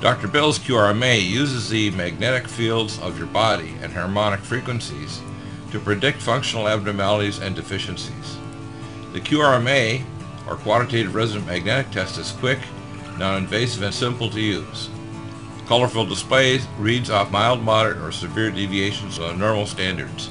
[0.00, 0.28] Dr.
[0.28, 5.22] Bill's QRMA uses the magnetic fields of your body and harmonic frequencies
[5.70, 8.36] to predict functional abnormalities and deficiencies.
[9.14, 10.04] The QRMA,
[10.46, 12.58] or Quantitative Resonant Magnetic Test, is quick,
[13.18, 14.90] non-invasive, and simple to use.
[15.66, 20.28] Colorful displays reads off mild, moderate, or severe deviations of normal standards.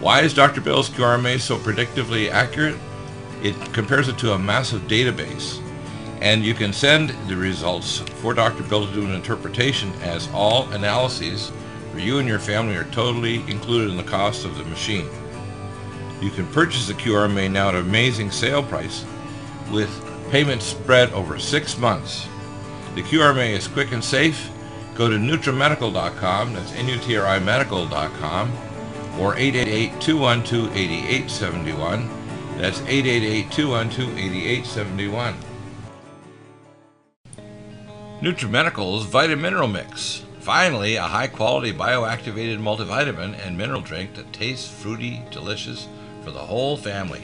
[0.00, 0.60] Why is Dr.
[0.60, 2.76] Bill's QRMA so predictively accurate?
[3.42, 5.62] It compares it to a massive database,
[6.20, 8.64] and you can send the results for Dr.
[8.64, 11.52] Bill to do an interpretation as all analyses
[11.92, 15.08] for you and your family are totally included in the cost of the machine.
[16.20, 19.04] You can purchase the QRMA now at an amazing sale price
[19.70, 19.90] with
[20.30, 22.26] payments spread over six months.
[22.94, 24.50] The QRMA is quick and safe.
[24.94, 28.52] Go to NutriMedical.com, that's N-U-T-R-I medical.com,
[29.18, 32.08] or 888-212-8871.
[32.58, 35.34] That's 888-212-8871.
[38.20, 40.24] NutriMedical's Vitamineral Mix.
[40.38, 45.88] Finally, a high-quality bioactivated multivitamin and mineral drink that tastes fruity, delicious
[46.22, 47.22] for the whole family.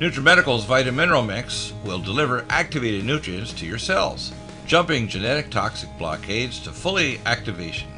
[0.00, 4.32] NutriMedical's Vitamineral Mix will deliver activated nutrients to your cells,
[4.66, 7.88] jumping genetic toxic blockades to fully activation.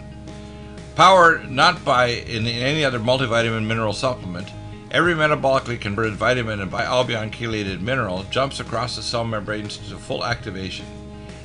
[0.95, 4.49] Powered not by in any other multivitamin mineral supplement,
[4.91, 10.25] every metabolically converted vitamin and bialbion chelated mineral jumps across the cell membranes to full
[10.25, 10.87] activation.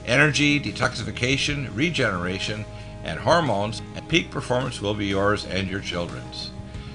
[0.06, 2.64] Energy, detoxification, regeneration,
[3.04, 6.52] and hormones, and peak performance will be yours and your children's.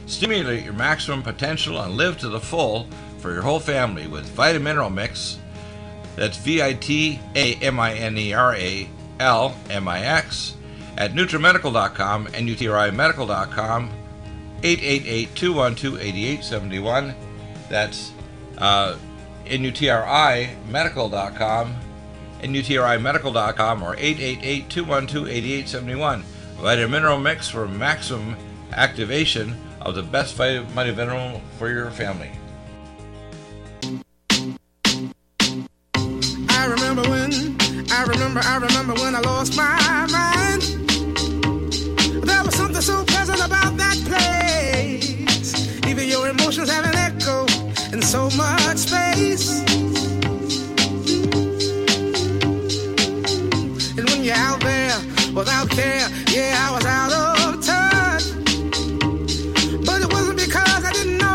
[0.06, 2.86] Stimulate your maximum potential and live to the full
[3.18, 5.38] for your whole family with Vitamineral Mix.
[6.16, 8.88] That's V I T A M I N E R A
[9.20, 10.54] L M I X
[10.96, 13.90] at NutriMedical.com and UTRIMedical.com
[14.64, 17.14] 888-212-8871.
[17.68, 18.12] That's
[18.58, 18.96] uh,
[19.44, 21.76] NUTRIMedical.com
[22.42, 26.22] and UTRIMedical.com or 888-212-8871.
[26.56, 28.36] Vitamin mineral mix for maximum
[28.72, 32.30] activation of the best vitamin mineral for your family.
[37.94, 40.62] I remember, I remember when I lost my mind.
[42.26, 45.86] There was something so pleasant about that place.
[45.86, 47.46] Even your emotions have an echo
[47.92, 49.62] in so much space.
[53.96, 54.98] And when you're out there
[55.32, 58.24] without care, yeah, I was out of touch.
[59.86, 61.30] But it wasn't because I didn't know.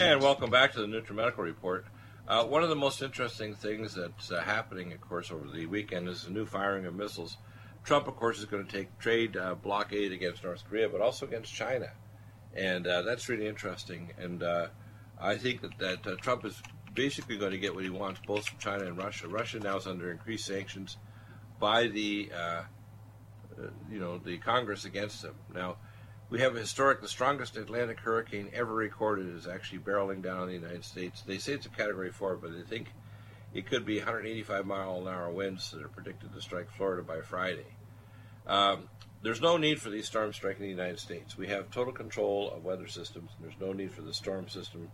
[0.00, 1.84] And welcome back to the NutriMedical Report.
[2.30, 6.08] Uh, one of the most interesting things that's uh, happening, of course, over the weekend
[6.08, 7.38] is the new firing of missiles.
[7.82, 11.26] Trump, of course, is going to take trade uh, blockade against North Korea, but also
[11.26, 11.90] against China.
[12.54, 14.12] And uh, that's really interesting.
[14.16, 14.68] And uh,
[15.20, 16.62] I think that, that uh, Trump is
[16.94, 19.26] basically going to get what he wants, both from China and Russia.
[19.26, 20.98] Russia now is under increased sanctions
[21.58, 22.30] by the,
[23.90, 25.34] you know, the Congress against him.
[25.52, 25.78] Now,
[26.30, 30.54] we have a historic, the strongest Atlantic hurricane ever recorded is actually barreling down the
[30.54, 31.22] United States.
[31.22, 32.92] They say it's a Category 4, but they think
[33.52, 37.20] it could be 185 mile an hour winds that are predicted to strike Florida by
[37.20, 37.66] Friday.
[38.46, 38.88] Um,
[39.22, 41.36] there's no need for these storms striking the United States.
[41.36, 44.88] We have total control of weather systems, and there's no need for the storm system.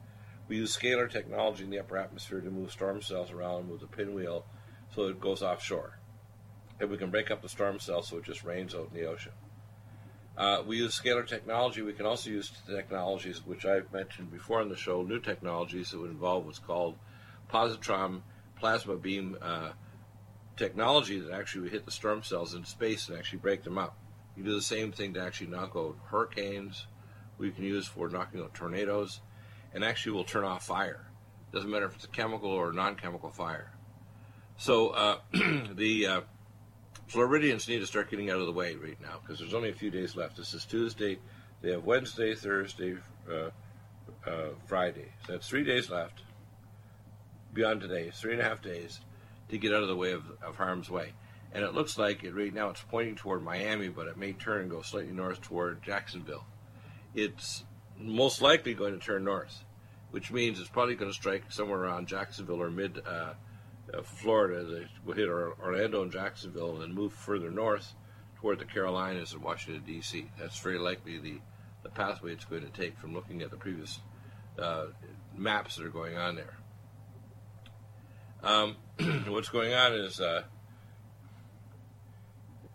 [0.49, 3.87] We use scalar technology in the upper atmosphere to move storm cells around with a
[3.87, 4.46] pinwheel
[4.94, 5.99] so it goes offshore.
[6.81, 9.07] And we can break up the storm cell so it just rains out in the
[9.07, 9.33] ocean.
[10.37, 11.83] Uh, we use scalar technology.
[11.83, 15.99] We can also use technologies which I've mentioned before on the show, new technologies that
[15.99, 16.97] would involve what's called
[17.51, 18.22] positron
[18.59, 19.70] plasma beam uh,
[20.57, 23.97] technology that actually would hit the storm cells in space and actually break them up.
[24.37, 26.87] You do the same thing to actually knock out hurricanes.
[27.39, 29.20] We can use for knocking out tornadoes,
[29.72, 31.07] and actually will turn off fire.
[31.53, 33.72] Doesn't matter if it's a chemical or non-chemical fire.
[34.59, 35.18] So uh,
[35.74, 36.20] the uh,
[37.07, 39.74] Floridians need to start getting out of the way right now because there's only a
[39.74, 40.36] few days left.
[40.36, 41.18] This is Tuesday.
[41.62, 42.96] They have Wednesday, Thursday,
[43.30, 43.50] uh,
[44.28, 45.12] uh, Friday.
[45.26, 46.22] So that's three days left.
[47.54, 49.00] Beyond today, three and a half days
[49.48, 51.12] to get out of the way of, of harm's way.
[51.52, 54.62] And it looks like it right now it's pointing toward Miami, but it may turn
[54.62, 56.44] and go slightly north toward Jacksonville.
[57.14, 57.64] It's
[57.96, 59.64] most likely going to turn north,
[60.11, 63.34] which means it's probably going to strike somewhere around Jacksonville or mid uh,
[64.03, 64.64] Florida.
[64.64, 67.95] They hit Orlando and Jacksonville and then move further north
[68.37, 70.30] toward the Carolinas and Washington, D.C.
[70.39, 71.41] That's very likely the,
[71.82, 74.01] the pathway it's going to take from looking at the previous
[74.59, 74.87] uh,
[75.37, 76.57] maps that are going on there.
[78.43, 78.76] Um,
[79.28, 80.43] what's going on is, uh,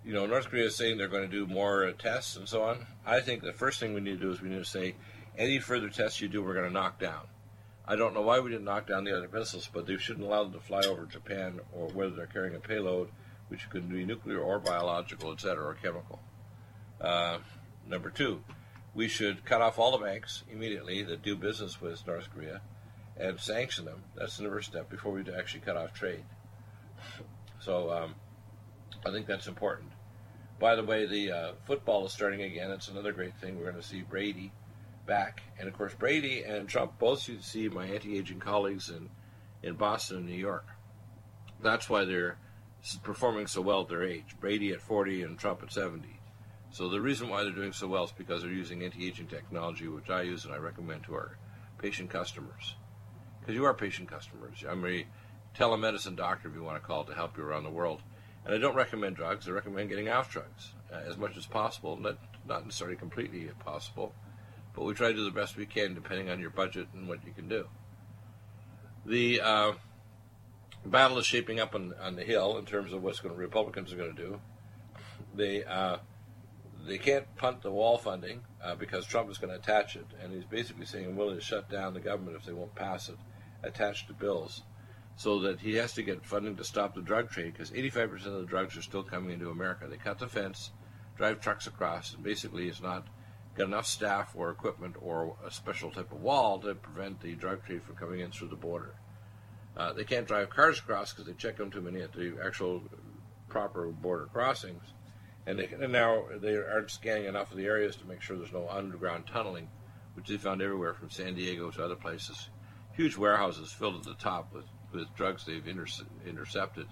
[0.03, 2.63] you know, North Korea is saying they're going to do more uh, tests and so
[2.63, 2.85] on.
[3.05, 4.95] I think the first thing we need to do is we need to say
[5.37, 7.21] any further tests you do, we're going to knock down.
[7.91, 10.43] I don't know why we didn't knock down the other missiles, but they shouldn't allow
[10.43, 13.09] them to fly over Japan or whether they're carrying a payload,
[13.49, 16.21] which could be nuclear or biological, etc., or chemical.
[17.01, 17.39] Uh,
[17.85, 18.41] number two,
[18.95, 22.61] we should cut off all the banks immediately that do business with North Korea
[23.17, 24.03] and sanction them.
[24.15, 26.23] That's the first step before we actually cut off trade.
[27.59, 28.15] So um,
[29.05, 29.91] I think that's important.
[30.59, 32.71] By the way, the uh, football is starting again.
[32.71, 33.57] It's another great thing.
[33.57, 34.53] We're going to see Brady
[35.11, 39.09] back, and of course Brady and Trump both should see my anti-aging colleagues in
[39.61, 40.65] in Boston and New York.
[41.61, 42.37] That's why they're
[43.03, 44.37] performing so well at their age.
[44.39, 46.07] Brady at 40 and Trump at 70.
[46.71, 50.09] So the reason why they're doing so well is because they're using anti-aging technology, which
[50.09, 51.37] I use and I recommend to our
[51.77, 52.75] patient customers
[53.41, 54.63] because you are patient customers.
[54.67, 55.05] I'm a
[55.59, 58.01] telemedicine doctor, if you want to call it, to help you around the world.
[58.45, 59.49] And I don't recommend drugs.
[59.49, 61.97] I recommend getting off drugs uh, as much as possible.
[61.97, 64.15] Not, not necessarily completely possible,
[64.81, 67.23] but we try to do the best we can depending on your budget and what
[67.23, 67.67] you can do.
[69.05, 69.73] The uh,
[70.83, 73.95] battle is shaping up on, on the Hill in terms of what the Republicans are
[73.95, 74.41] going to do.
[75.35, 75.97] They uh,
[76.87, 80.33] they can't punt the wall funding uh, because Trump is going to attach it, and
[80.33, 83.17] he's basically saying I'm willing to shut down the government if they won't pass it,
[83.61, 84.63] attached to bills,
[85.15, 88.33] so that he has to get funding to stop the drug trade because 85% of
[88.33, 89.85] the drugs are still coming into America.
[89.87, 90.71] They cut the fence,
[91.17, 93.05] drive trucks across, and basically it's not
[93.55, 97.65] got enough staff or equipment or a special type of wall to prevent the drug
[97.65, 98.95] trade from coming in through the border.
[99.75, 102.81] Uh, they can't drive cars across because they check them too many at the actual
[103.49, 104.83] proper border crossings,
[105.45, 108.53] and, they, and now they aren't scanning enough of the areas to make sure there's
[108.53, 109.69] no underground tunneling,
[110.13, 112.49] which they found everywhere from San Diego to other places.
[112.93, 116.87] Huge warehouses filled at the top with, with drugs they've interce- intercepted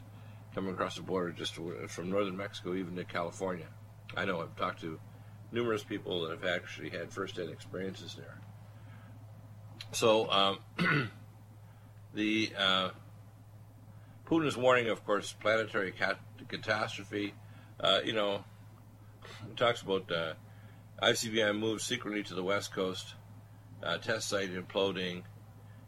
[0.55, 3.68] coming across the border just to, from northern Mexico even to California.
[4.16, 4.99] I know I've talked to
[5.52, 8.39] numerous people that have actually had first-hand experiences there.
[9.91, 10.60] So um,
[12.14, 12.89] the uh,
[14.26, 17.34] Putin is warning, of course, planetary cat- catastrophe.
[17.80, 18.43] Uh, you know,
[19.56, 20.34] talks about uh,
[21.02, 23.16] ICBM moves secretly to the west coast,
[23.82, 25.24] uh, test site imploding.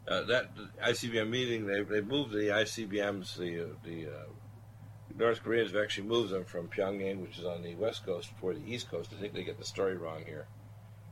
[0.08, 0.50] Uh, that
[0.84, 4.24] ICBM meeting, they they moved the ICBMs, the the uh,
[5.16, 8.56] North Koreans have actually moved them from Pyongyang, which is on the west coast, toward
[8.56, 9.12] the east coast.
[9.16, 10.46] I think they get the story wrong here.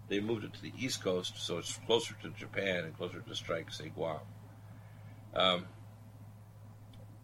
[0.08, 3.34] They moved it to the east coast, so it's closer to Japan and closer to
[3.34, 4.20] strike, say, Guam.
[5.34, 5.66] Um,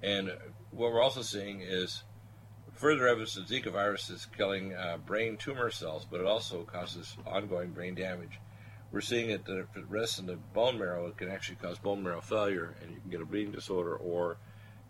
[0.03, 0.33] and
[0.71, 2.05] what we're also seeing is
[2.73, 7.17] further evidence that Zika virus is killing uh, brain tumor cells, but it also causes
[7.27, 8.39] ongoing brain damage.
[8.93, 11.79] We're seeing it that if it rests in the bone marrow, it can actually cause
[11.79, 14.37] bone marrow failure, and you can get a bleeding disorder or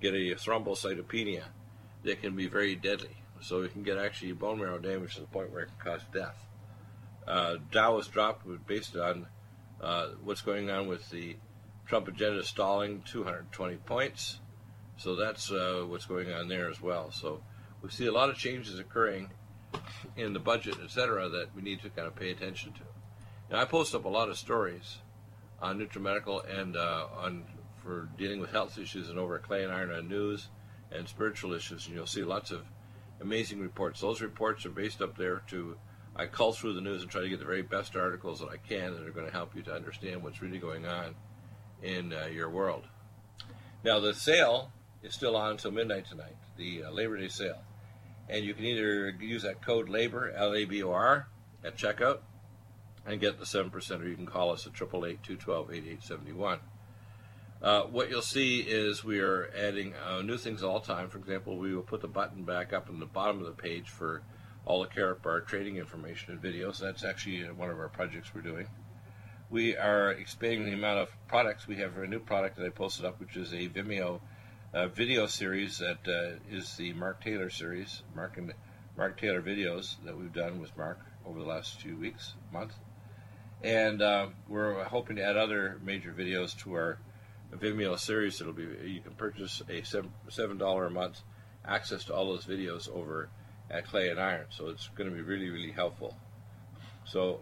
[0.00, 1.44] get a thrombocytopenia
[2.06, 3.16] that can be very deadly.
[3.40, 6.02] So it can get actually bone marrow damage to the point where it can cause
[6.12, 6.46] death.
[7.26, 9.26] Uh, Dow was dropped based on
[9.80, 11.36] uh, what's going on with the
[11.86, 14.40] Trump agenda stalling 220 points.
[14.96, 17.10] So that's uh, what's going on there as well.
[17.10, 17.42] So
[17.82, 19.30] we see a lot of changes occurring
[20.16, 22.80] in the budget, et cetera, that we need to kind of pay attention to.
[23.50, 24.98] Now, I post up a lot of stories
[25.60, 27.44] on NutriMedical and uh, on
[27.82, 30.48] for dealing with health issues and over at Clay and Iron on News
[30.92, 32.62] and spiritual issues, and you'll see lots of
[33.20, 34.00] amazing reports.
[34.00, 35.76] Those reports are based up there to
[36.18, 38.56] I cull through the news and try to get the very best articles that I
[38.56, 41.14] can that are going to help you to understand what's really going on
[41.82, 42.84] in uh, your world.
[43.84, 44.72] Now, the sale
[45.02, 47.62] is still on until midnight tonight, the uh, Labor Day sale.
[48.30, 51.28] And you can either use that code LABOR, L A B O R,
[51.62, 52.20] at checkout
[53.06, 56.58] and get the 7%, or you can call us at 888 212 8871.
[57.62, 61.08] Uh, what you'll see is we are adding uh, new things all the time.
[61.08, 63.88] For example, we will put the button back up in the bottom of the page
[63.88, 64.22] for
[64.66, 66.78] all the Karatbar trading information and videos.
[66.78, 68.66] That's actually one of our projects we're doing.
[69.48, 71.66] We are expanding the amount of products.
[71.66, 74.20] We have a new product that I posted up, which is a Vimeo
[74.74, 78.52] uh, video series that uh, is the Mark Taylor series, Mark and
[78.96, 82.74] Mark Taylor videos that we've done with Mark over the last few weeks, month,
[83.62, 86.98] and uh, we're hoping to add other major videos to our
[87.52, 88.40] Vimeo series.
[88.40, 89.82] It'll be you can purchase a
[90.28, 91.20] seven dollar a month
[91.64, 93.28] access to all those videos over
[93.70, 94.46] at Clay and Iron.
[94.50, 96.16] So it's going to be really really helpful.
[97.04, 97.40] So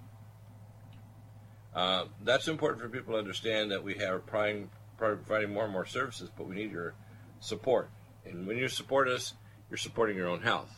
[1.75, 5.87] uh, that's important for people to understand that we have providing, providing more and more
[5.87, 6.95] services, but we need your
[7.41, 7.91] support.
[8.25, 9.35] And when you support us,
[9.69, 10.71] you're supporting your own health.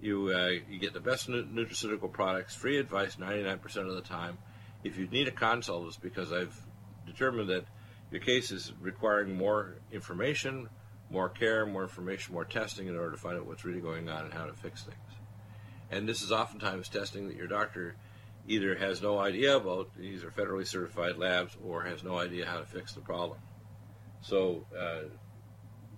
[0.00, 4.38] You uh, you get the best nutraceutical products, free advice 99% of the time.
[4.84, 6.56] If you need a consult, it's because I've
[7.06, 7.64] determined that
[8.10, 10.68] your case is requiring more information,
[11.10, 14.24] more care, more information, more testing in order to find out what's really going on
[14.24, 14.96] and how to fix things.
[15.90, 17.96] And this is oftentimes testing that your doctor
[18.46, 22.58] either has no idea about, these are federally certified labs, or has no idea how
[22.58, 23.38] to fix the problem.
[24.22, 25.08] So uh,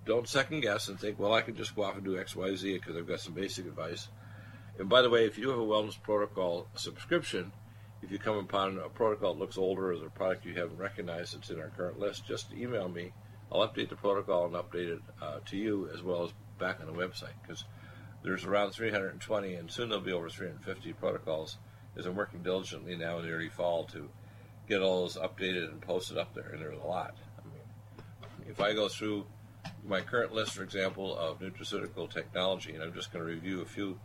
[0.05, 2.55] don't second guess and think, well, I can just go off and do X, Y,
[2.55, 4.09] Z because I've got some basic advice.
[4.79, 7.51] And by the way, if you have a wellness protocol subscription,
[8.01, 11.35] if you come upon a protocol that looks older or the product you haven't recognized
[11.35, 13.13] that's in our current list, just email me.
[13.51, 16.87] I'll update the protocol and update it uh, to you as well as back on
[16.87, 17.65] the website because
[18.23, 21.57] there's around 320 and soon there'll be over 350 protocols
[21.97, 24.09] as I'm working diligently now in the early fall to
[24.67, 27.15] get all those updated and posted up there, and there's a lot.
[27.37, 29.25] I mean, if I go through
[29.85, 33.65] my current list, for example, of nutraceutical technology, and I'm just going to review a
[33.65, 33.99] few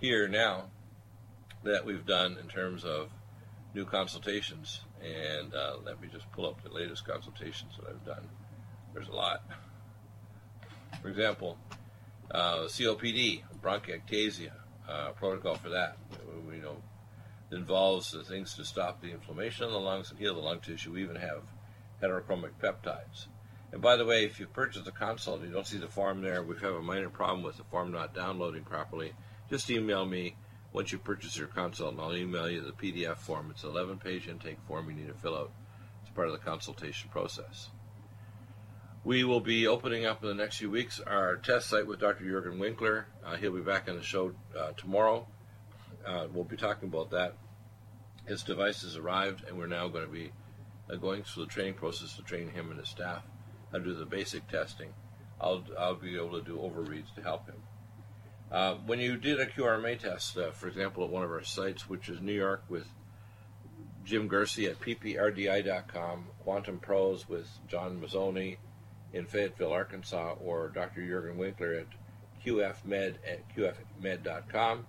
[0.00, 0.64] here now
[1.62, 3.10] that we've done in terms of
[3.74, 8.28] new consultations, and uh, let me just pull up the latest consultations that I've done.
[8.92, 9.42] There's a lot.
[11.02, 11.56] For example,
[12.30, 14.52] uh, COPD, bronchiectasia,
[14.88, 15.96] uh, protocol for that.
[16.48, 16.76] We know
[17.52, 20.92] involves the things to stop the inflammation in the lungs and heal the lung tissue.
[20.92, 21.42] We even have
[22.02, 23.26] heterochromic peptides.
[23.72, 26.22] And by the way, if you purchase a consult, and you don't see the form
[26.22, 26.42] there.
[26.42, 29.12] We have a minor problem with the form not downloading properly.
[29.48, 30.36] Just email me
[30.72, 33.48] once you purchase your consult, I'll email you the PDF form.
[33.50, 35.52] It's an 11 page intake form you need to fill out
[36.04, 37.68] as part of the consultation process.
[39.02, 42.24] We will be opening up in the next few weeks our test site with Dr.
[42.24, 43.06] Jurgen Winkler.
[43.24, 45.26] Uh, he'll be back on the show uh, tomorrow
[46.06, 47.34] uh, we'll be talking about that.
[48.26, 50.32] His device has arrived, and we're now going to be
[50.90, 53.22] uh, going through the training process to train him and his staff
[53.72, 54.88] how to do the basic testing.
[55.40, 57.62] I'll, I'll be able to do overreads to help him.
[58.50, 61.88] Uh, when you did a QRMA test, uh, for example, at one of our sites,
[61.88, 62.86] which is New York with
[64.04, 68.56] Jim Gersey at pprdi.com, Quantum Pros with John Mazzoni
[69.12, 71.06] in Fayetteville, Arkansas, or Dr.
[71.06, 71.86] Jurgen Winkler at
[72.44, 74.86] qfmed at qfmed.com,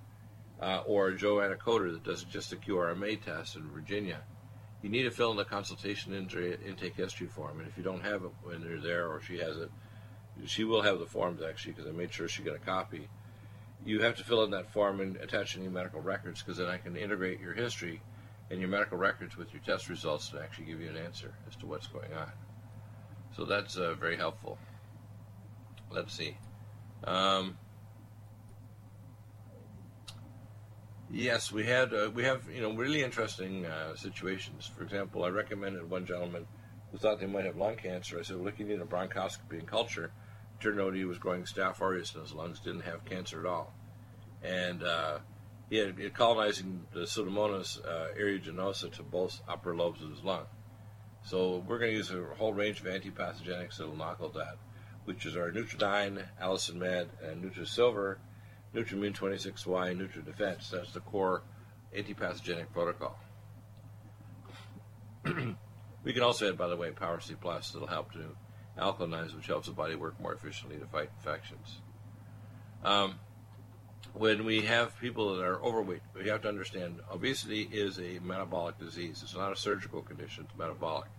[0.60, 4.22] uh, or Joanna Coder that does just a QRMA test in Virginia.
[4.82, 8.24] You need to fill in the consultation intake history form, and if you don't have
[8.24, 9.70] it when you're there or she has it,
[10.46, 13.08] she will have the forms actually because I made sure she got a copy.
[13.84, 16.78] You have to fill in that form and attach any medical records because then I
[16.78, 18.02] can integrate your history
[18.52, 21.56] and your medical records with your test results to actually give you an answer as
[21.58, 22.32] to what's going on.
[23.36, 24.58] So that's uh, very helpful.
[25.90, 26.38] Let's see.
[27.06, 27.58] Um,
[31.10, 34.70] yes, we had uh, we have you know really interesting uh, situations.
[34.76, 36.46] For example, I recommended one gentleman
[36.92, 38.20] who thought they might have lung cancer.
[38.20, 40.12] I said, "Well, look, you need a bronchoscopy and culture."
[40.62, 43.74] Turned out he was growing Staph aureus in his lungs, didn't have cancer at all,
[44.44, 45.18] and uh,
[45.72, 50.46] he had, colonizing the Pseudomonas uh, aeruginosa to both upper lobes of his lung.
[51.24, 54.58] So we're going to use a whole range of antipathogenics that will knock out that,
[55.06, 58.18] which is our Nutriodine, Allicin Med, and NutriSilver,
[58.76, 60.70] Nutrimune 26Y, and NutriDefense.
[60.70, 61.44] That's the core
[61.96, 63.18] antipathogenic protocol.
[66.04, 68.36] we can also add, by the way, Power C Plus that'll help to
[68.78, 71.78] alkalinize, which helps the body work more efficiently to fight infections.
[72.84, 73.20] Um,
[74.14, 78.78] when we have people that are overweight, we have to understand obesity is a metabolic
[78.80, 79.22] disease.
[79.24, 81.10] It's not a surgical condition, it's metabolic.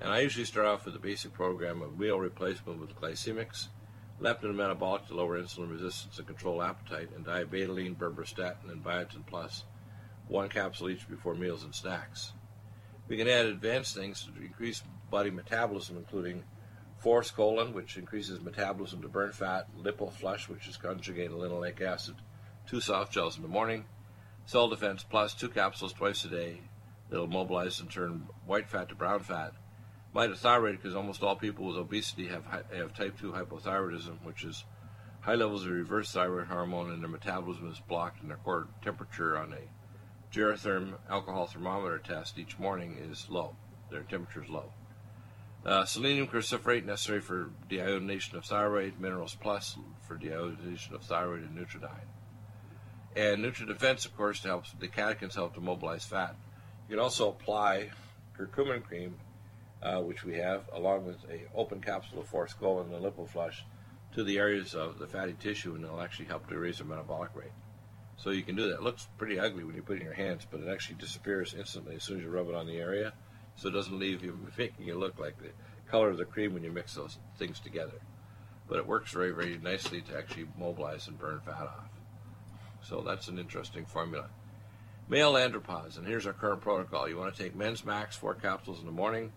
[0.00, 3.68] And I usually start off with a basic program of meal replacement with glycemics,
[4.20, 9.64] leptin metabolic to lower insulin resistance and control appetite, and diabetoline, berberstatin, and biotin plus,
[10.28, 12.32] one capsule each before meals and snacks.
[13.08, 16.44] We can add advanced things to increase body metabolism, including
[17.02, 22.16] Forskolin, which increases metabolism to burn fat, LipoFlush, which is conjugated linoleic acid,
[22.66, 23.84] two soft gels in the morning,
[24.46, 26.60] Cell Defense Plus, two capsules twice a day
[27.10, 29.52] that'll mobilize and turn white fat to brown fat.
[30.14, 34.64] Mitothyroid, because almost all people with obesity have, have type 2 hypothyroidism, which is
[35.20, 39.36] high levels of reverse thyroid hormone and their metabolism is blocked and their core temperature
[39.36, 43.56] on a Geratherm alcohol thermometer test each morning is low.
[43.90, 44.72] Their temperature is low.
[45.66, 51.58] Uh, selenium cruciferate necessary for deiodination of thyroid, minerals plus for deiodination of thyroid and
[51.58, 52.06] Nutriodine.
[53.16, 56.36] And NutriDefense, of course, helps the catechins help to mobilize fat.
[56.88, 57.90] You can also apply
[58.38, 59.16] curcumin cream,
[59.82, 63.62] uh, which we have, along with a open capsule of Forskolin and LipoFlush
[64.14, 67.30] to the areas of the fatty tissue, and it'll actually help to raise the metabolic
[67.34, 67.52] rate.
[68.16, 68.76] So you can do that.
[68.76, 71.54] It looks pretty ugly when you put it in your hands, but it actually disappears
[71.54, 73.12] instantly as soon as you rub it on the area
[73.58, 75.50] so it doesn't leave you making you look like the
[75.90, 78.00] color of the cream when you mix those things together.
[78.68, 81.90] But it works very, very nicely to actually mobilize and burn fat off.
[82.82, 84.28] So that's an interesting formula.
[85.08, 87.08] Male andropause, and here's our current protocol.
[87.08, 89.32] You want to take Men's Max, four capsules in the morning,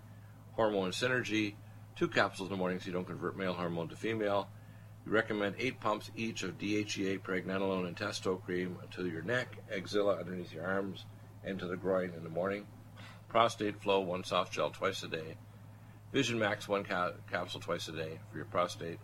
[0.54, 1.56] Hormone Synergy,
[1.96, 4.50] two capsules in the morning so you don't convert male hormone to female.
[5.06, 10.18] You recommend eight pumps each of DHEA, pregnenolone, and testo cream to your neck, axilla
[10.18, 11.06] underneath your arms,
[11.44, 12.68] and to the groin in the morning.
[13.32, 15.38] Prostate Flow, one soft gel twice a day.
[16.12, 19.00] Vision Max, one ca- capsule twice a day for your prostate.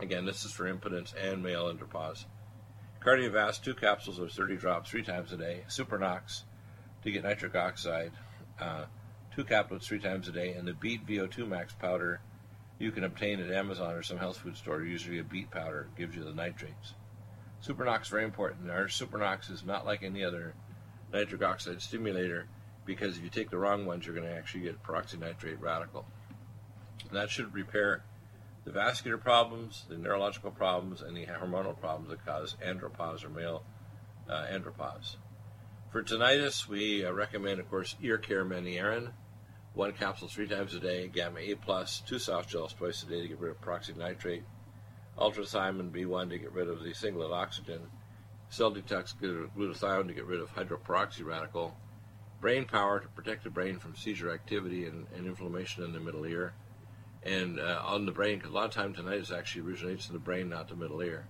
[0.00, 2.24] Again, this is for impotence and male andropause.
[3.00, 5.62] KardioVasc, two capsules of 30 drops three times a day.
[5.68, 6.42] Supernox
[7.04, 8.10] to get nitric oxide,
[8.58, 8.86] uh,
[9.36, 10.54] two capsules three times a day.
[10.54, 12.20] And the Beet VO2 Max powder
[12.80, 14.82] you can obtain at Amazon or some health food store.
[14.82, 16.94] Usually a beet powder gives you the nitrates.
[17.64, 18.68] Supernox is very important.
[18.68, 20.54] Our Supernox is not like any other
[21.12, 22.48] nitric oxide stimulator
[22.86, 26.06] because if you take the wrong ones, you're going to actually get peroxynitrate radical.
[27.08, 28.04] And that should repair
[28.64, 33.62] the vascular problems, the neurological problems, and the hormonal problems that cause andropause or male
[34.28, 35.16] uh, andropause.
[35.92, 39.12] For tinnitus, we uh, recommend, of course, ear care Menierin,
[39.74, 43.22] one capsule three times a day, gamma A plus, two soft gels twice a day
[43.22, 44.42] to get rid of peroxynitrate,
[45.18, 47.80] ultrathiamine B1 to get rid of the singlet oxygen,
[48.48, 51.76] cell detox glutathione to get rid of hydroperoxy radical,
[52.40, 56.24] brain power to protect the brain from seizure activity and, and inflammation in the middle
[56.24, 56.54] ear,
[57.22, 60.20] and uh, on the brain, because a lot of times tinnitus actually originates in the
[60.20, 61.26] brain, not the middle ear.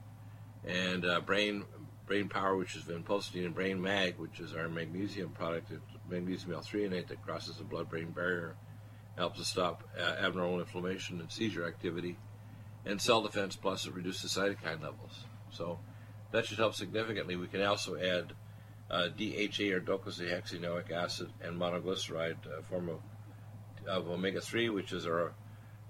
[0.64, 1.64] And uh, brain
[2.06, 5.72] brain power, which is vinpocetine, and brain mag, which is our magnesium product,
[6.08, 8.54] magnesium L-threonate that crosses the blood-brain barrier,
[9.16, 12.16] helps to stop uh, abnormal inflammation and seizure activity.
[12.84, 15.24] And cell defense plus it reduces cytokine levels.
[15.50, 15.80] So
[16.30, 17.34] that should help significantly.
[17.34, 18.34] We can also add
[18.90, 23.00] uh, DHA or docosahexaenoic acid and monoglyceride, uh, form of,
[23.86, 25.32] of omega 3, which is our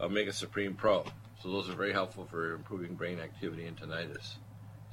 [0.01, 1.05] Omega Supreme Pro.
[1.42, 4.36] So those are very helpful for improving brain activity and tinnitus.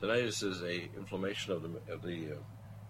[0.01, 2.35] Tinnitus is a inflammation of the of the uh,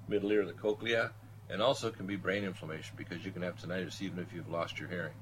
[0.07, 1.11] middle ear, the cochlea,
[1.49, 4.79] and also can be brain inflammation because you can have tinnitus even if you've lost
[4.79, 5.13] your hearing.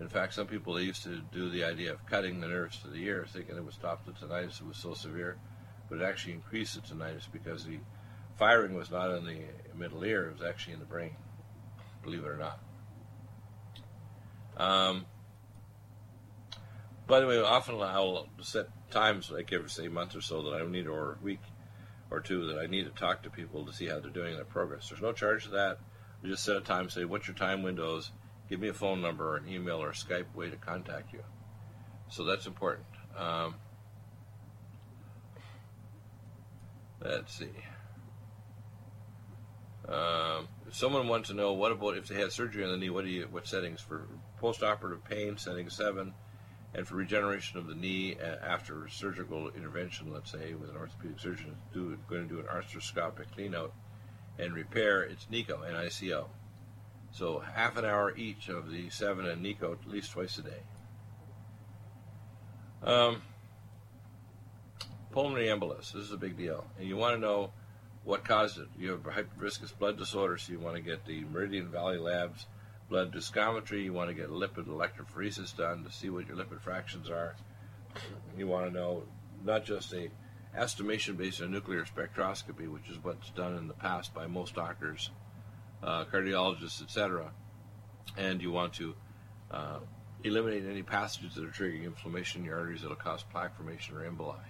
[0.00, 3.04] In fact, some people used to do the idea of cutting the nerves to the
[3.04, 4.60] ear, thinking it would stop the tinnitus.
[4.60, 5.36] It was so severe,
[5.88, 7.78] but it actually increased the tinnitus because the
[8.38, 9.40] firing was not in the
[9.76, 11.16] middle ear; it was actually in the brain.
[12.02, 12.60] Believe it or not.
[14.56, 15.06] Um,
[17.06, 20.66] by the way, often I'll set times, like every say month or so, that I
[20.66, 21.40] need or a week
[22.10, 24.36] or two that I need to talk to people to see how they're doing in
[24.36, 24.88] their progress.
[24.88, 25.78] There's no charge to that.
[26.22, 28.10] We just set a time, say, what's your time windows?
[28.48, 31.22] Give me a phone number or an email or a Skype way to contact you.
[32.08, 32.86] So that's important.
[33.16, 33.54] Um,
[37.00, 37.50] let's see.
[39.90, 43.04] Um, someone wants to know what about if they had surgery on the knee, what
[43.04, 44.06] do you what settings for
[44.38, 45.36] post-operative pain?
[45.36, 46.14] Setting seven,
[46.74, 51.18] and for regeneration of the knee uh, after surgical intervention, let's say with an orthopedic
[51.18, 53.72] surgeon do, going to do an arthroscopic cleanout
[54.38, 56.28] and repair, it's NICO, N-I-C-O.
[57.12, 60.62] So half an hour each of the seven and NICO at least twice a day.
[62.82, 63.22] Um,
[65.10, 65.92] pulmonary embolus.
[65.92, 67.52] This is a big deal, and you want to know
[68.04, 68.68] what caused it.
[68.78, 72.46] You have a hyperviscous blood disorder, so you want to get the Meridian Valley Labs
[72.88, 73.84] blood viscometry.
[73.84, 77.36] You want to get lipid electrophoresis done to see what your lipid fractions are.
[78.36, 79.04] You want to know
[79.44, 80.10] not just a
[80.56, 85.10] estimation based on nuclear spectroscopy, which is what's done in the past by most doctors,
[85.82, 87.30] uh, cardiologists, etc.
[88.16, 88.94] And you want to
[89.50, 89.78] uh,
[90.24, 94.10] eliminate any passages that are triggering inflammation in your arteries that'll cause plaque formation or
[94.10, 94.49] emboli.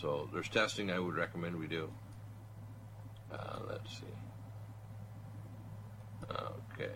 [0.00, 1.90] So there's testing I would recommend we do.
[3.32, 4.04] Uh, let's see.
[6.30, 6.90] Okay.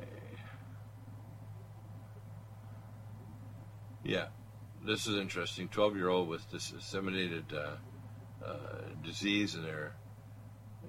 [4.05, 4.26] Yeah,
[4.84, 5.68] this is interesting.
[5.68, 8.57] 12 year old with disseminated uh, uh,
[9.05, 9.94] disease in their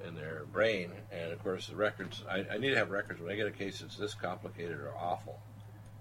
[0.06, 2.24] in their brain, and of course the records.
[2.30, 4.94] I, I, need to have records when I get a case that's this complicated or
[4.98, 5.40] awful.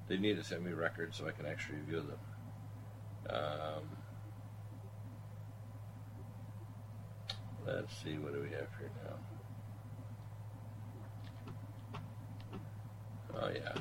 [0.09, 3.37] They need to send me records so I can actually review them.
[3.39, 4.02] Um,
[7.67, 9.17] let's see, what do we have here now?
[13.35, 13.73] Oh yeah.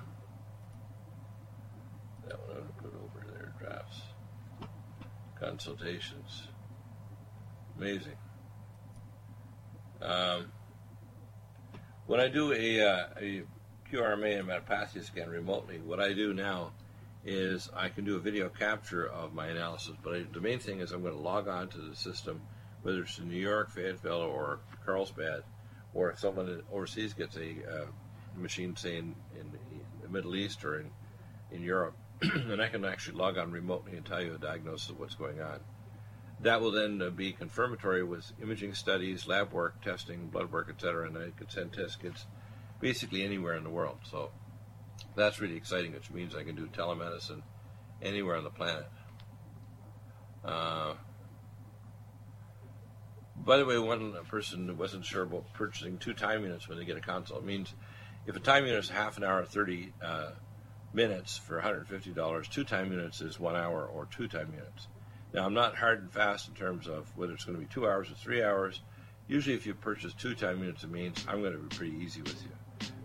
[2.27, 3.53] That one I'm going to put over there.
[3.59, 4.01] Drafts.
[5.39, 6.47] Consultations.
[7.77, 8.17] Amazing.
[10.01, 10.51] Um,
[12.07, 13.43] when I do a, uh, a
[13.91, 16.71] QRMA and metapathia scan remotely, what I do now
[17.23, 20.79] is I can do a video capture of my analysis, but I, the main thing
[20.79, 22.41] is I'm going to log on to the system,
[22.81, 25.43] whether it's in New York, Fayetteville, or Carlsbad,
[25.93, 27.85] or if someone overseas gets a uh,
[28.35, 29.51] machine, say in, in
[30.01, 30.89] the Middle East or in,
[31.51, 34.99] in Europe, and I can actually log on remotely and tell you a diagnosis of
[34.99, 35.59] what's going on.
[36.41, 41.07] That will then uh, be confirmatory with imaging studies, lab work, testing, blood work, etc.,
[41.07, 42.25] and I could send test kits
[42.79, 43.99] basically anywhere in the world.
[44.09, 44.31] So
[45.15, 47.43] that's really exciting, which means I can do telemedicine
[48.01, 48.87] anywhere on the planet.
[50.43, 50.93] Uh,
[53.45, 56.97] by the way, one person wasn't sure about purchasing two time units when they get
[56.97, 57.37] a console.
[57.37, 57.73] It means
[58.25, 60.31] if a time unit is half an hour, 30 uh,
[60.93, 64.87] minutes for $150, two time units is one hour or two time units.
[65.33, 67.87] Now, I'm not hard and fast in terms of whether it's going to be two
[67.87, 68.81] hours or three hours.
[69.27, 72.21] Usually, if you purchase two time units, it means I'm going to be pretty easy
[72.21, 72.51] with you.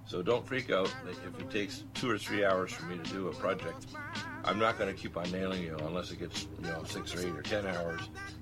[0.07, 3.29] So don't freak out if it takes two or three hours for me to do
[3.29, 3.87] a project.
[4.47, 7.21] I'm not going to keep on nailing you unless it gets you know six or
[7.21, 8.01] eight or ten hours.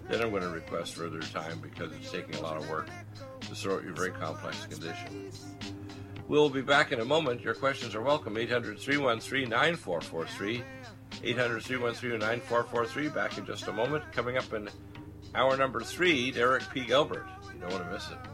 [0.09, 2.89] Then I'm going to request further time because it's taking a lot of work
[3.41, 5.31] to sort your very complex condition.
[6.29, 7.43] We'll be back in a moment.
[7.43, 8.37] Your questions are welcome.
[8.37, 10.63] 800 313 9443.
[11.23, 13.09] 800 313 9443.
[13.09, 14.11] Back in just a moment.
[14.13, 14.69] Coming up in
[15.35, 16.85] hour number three, Derek P.
[16.85, 17.27] Gilbert.
[17.53, 18.34] You don't want to miss it.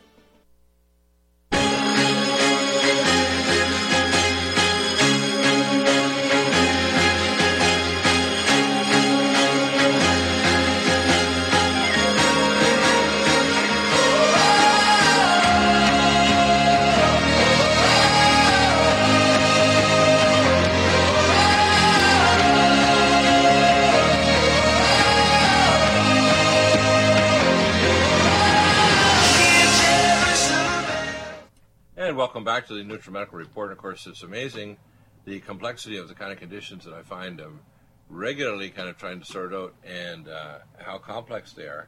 [32.11, 33.71] And welcome back to the NutriMedical Report.
[33.71, 34.75] Of course, it's amazing
[35.23, 37.61] the complexity of the kind of conditions that I find um,
[38.09, 41.87] regularly kind of trying to sort out and uh, how complex they are.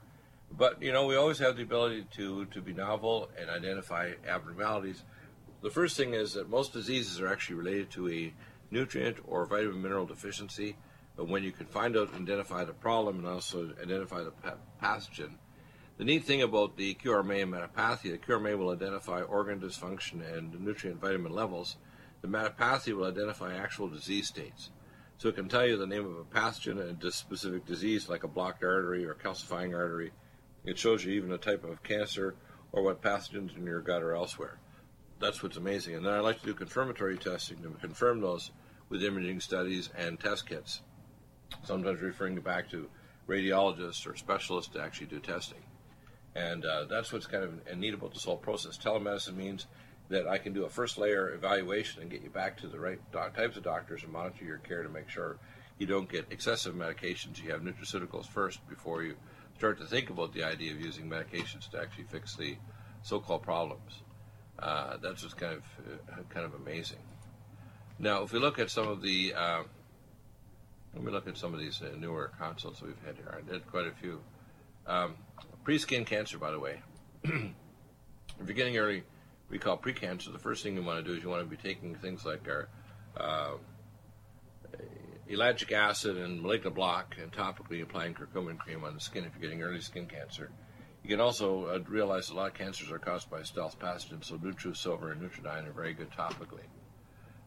[0.50, 5.04] But, you know, we always have the ability to, to be novel and identify abnormalities.
[5.62, 8.34] The first thing is that most diseases are actually related to a
[8.72, 10.78] nutrient or vitamin mineral deficiency.
[11.18, 14.32] But when you can find out and identify the problem and also identify the
[14.82, 15.34] pathogen,
[15.98, 20.60] the neat thing about the QRMA and metapathy, the QRMA will identify organ dysfunction and
[20.60, 21.78] nutrient vitamin levels.
[22.22, 24.72] The metapathy will identify actual disease states.
[25.20, 28.24] So it can tell you the name of a pathogen and a specific disease like
[28.24, 30.12] a blocked artery or calcifying artery.
[30.66, 32.36] It shows you even a type of cancer
[32.72, 34.58] or what pathogens in your gut or elsewhere.
[35.20, 35.96] That's what's amazing.
[35.96, 38.52] And then I like to do confirmatory testing to confirm those
[38.90, 40.82] with imaging studies and test kits.
[41.64, 42.90] Sometimes referring back to
[43.30, 45.62] radiologists or specialists to actually do testing.
[46.36, 48.78] And uh, that's what's kind of neat about this whole process.
[48.78, 49.68] Telemedicine means
[50.10, 53.00] that I can do a first layer evaluation and get you back to the right
[53.12, 55.38] doc- types of doctors and monitor your care to make sure
[55.78, 57.42] you don't get excessive medications.
[57.42, 59.16] You have nutraceuticals first before you
[59.58, 62.58] start to think about the idea of using medications to actually fix the
[63.02, 64.02] so-called problems.
[64.60, 65.64] Uh, that's what's kind of
[66.12, 67.00] uh, kind of amazing.
[68.00, 69.64] Now, if we look at some of the, uh,
[70.94, 73.36] let me look at some of these uh, newer consults we've had here.
[73.38, 74.22] I did quite a few.
[74.86, 75.16] Um,
[75.64, 76.82] pre-skin cancer, by the way.
[77.24, 77.32] if
[78.46, 79.04] you're getting early,
[79.50, 80.32] we call pre-cancer.
[80.32, 82.48] The first thing you want to do is you want to be taking things like
[82.48, 82.70] our
[83.18, 83.58] uh,
[85.30, 89.42] ellagic acid and malignant block, and topically applying curcumin cream on the skin if you're
[89.42, 90.52] getting early skin cancer.
[91.04, 94.38] You can also uh, realize a lot of cancers are caused by stealth pathogens, so
[94.38, 96.66] NutriSilver and Nutriodine are very good topically.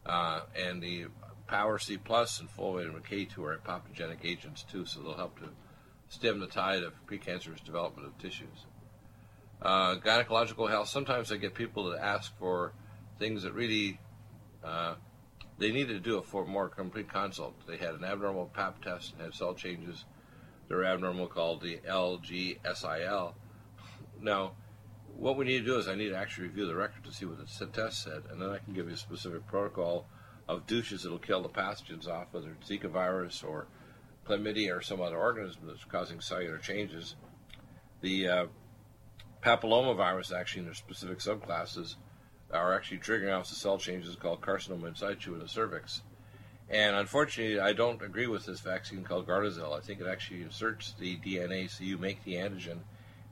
[0.04, 1.06] Uh, and the
[1.46, 5.48] Power C Plus and full vitamin K2 are apoptogenic agents too, so they'll help to
[6.08, 8.66] stem the tide of precancerous development of tissues.
[9.60, 10.88] Uh, gynecological health.
[10.88, 12.72] Sometimes I get people that ask for
[13.18, 13.98] things that really
[14.62, 14.94] uh,
[15.58, 17.54] they needed to do a for more complete consult.
[17.66, 20.04] They had an abnormal Pap test and had cell changes.
[20.68, 23.34] They're abnormal called the LGSIL.
[24.20, 24.52] Now,
[25.16, 27.24] what we need to do is I need to actually review the record to see
[27.24, 30.06] what the test said, and then I can give you a specific protocol
[30.48, 33.66] of douches that'll kill the pathogens off, whether it's Zika virus or
[34.28, 37.16] chlamydia or some other organism that's causing cellular changes.
[38.00, 38.46] The uh,
[39.42, 41.96] papillomavirus, actually, in their specific subclasses,
[42.52, 46.02] are actually triggering off the cell changes called carcinoma in situ in the cervix.
[46.68, 49.76] And unfortunately, I don't agree with this vaccine called Gardasil.
[49.76, 52.78] I think it actually inserts the DNA so you make the antigen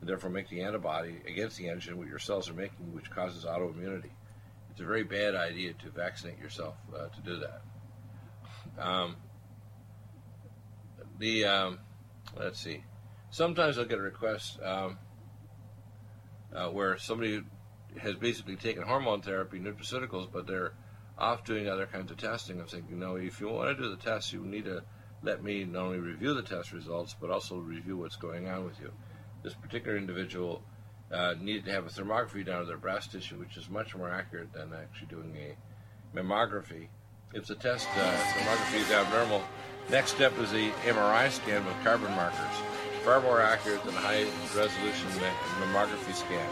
[0.01, 3.45] and therefore make the antibody against the antigen what your cells are making, which causes
[3.45, 4.11] autoimmunity.
[4.71, 8.85] It's a very bad idea to vaccinate yourself uh, to do that.
[8.85, 9.17] Um,
[11.19, 11.79] the um,
[12.39, 12.85] let's see.
[13.31, 14.99] Sometimes I'll get a request um,
[16.55, 17.43] uh, where somebody
[18.01, 20.73] has basically taken hormone therapy, nutraceuticals, but they're
[21.19, 22.61] off doing other kinds of testing.
[22.61, 24.83] I'm thinking, no, if you want to do the test, you need to
[25.23, 28.79] let me not only review the test results, but also review what's going on with
[28.81, 28.91] you.
[29.43, 30.63] This particular individual
[31.13, 34.11] uh, needed to have a thermography down to their breast tissue, which is much more
[34.11, 36.89] accurate than actually doing a mammography.
[37.33, 39.43] If the test uh, thermography is abnormal,
[39.91, 42.57] next step is the MRI scan with carbon markers,
[43.03, 44.25] far more accurate than a high
[44.57, 45.09] resolution
[45.61, 46.49] mammography scan.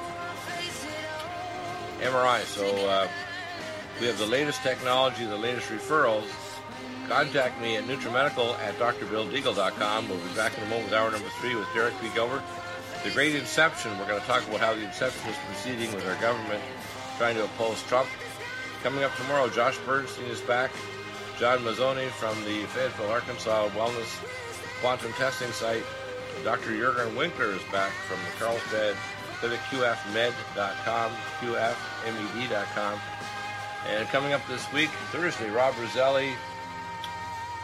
[2.00, 2.42] MRI.
[2.42, 3.08] So uh,
[4.00, 6.26] we have the latest technology, the latest referrals.
[7.08, 10.08] Contact me at NutriMedical at drbilldeagle.com.
[10.08, 12.08] We'll be back in a moment with hour number three with Derek P.
[12.14, 12.42] Gilbert.
[13.04, 13.96] The Great Inception.
[13.98, 16.62] We're going to talk about how the inception is proceeding with our government
[17.18, 18.08] trying to oppose Trump.
[18.82, 20.70] Coming up tomorrow, Josh Bernstein is back.
[21.42, 24.22] John Mazzoni from the Fayetteville, Arkansas Wellness
[24.80, 25.82] Quantum Testing Site.
[26.44, 26.70] Dr.
[26.70, 28.94] Jurgen Winkler is back from the Carlsbad
[29.40, 33.00] Visit QFmed.com, QFMED.com.
[33.88, 36.30] And coming up this week, Thursday, Rob Roselli.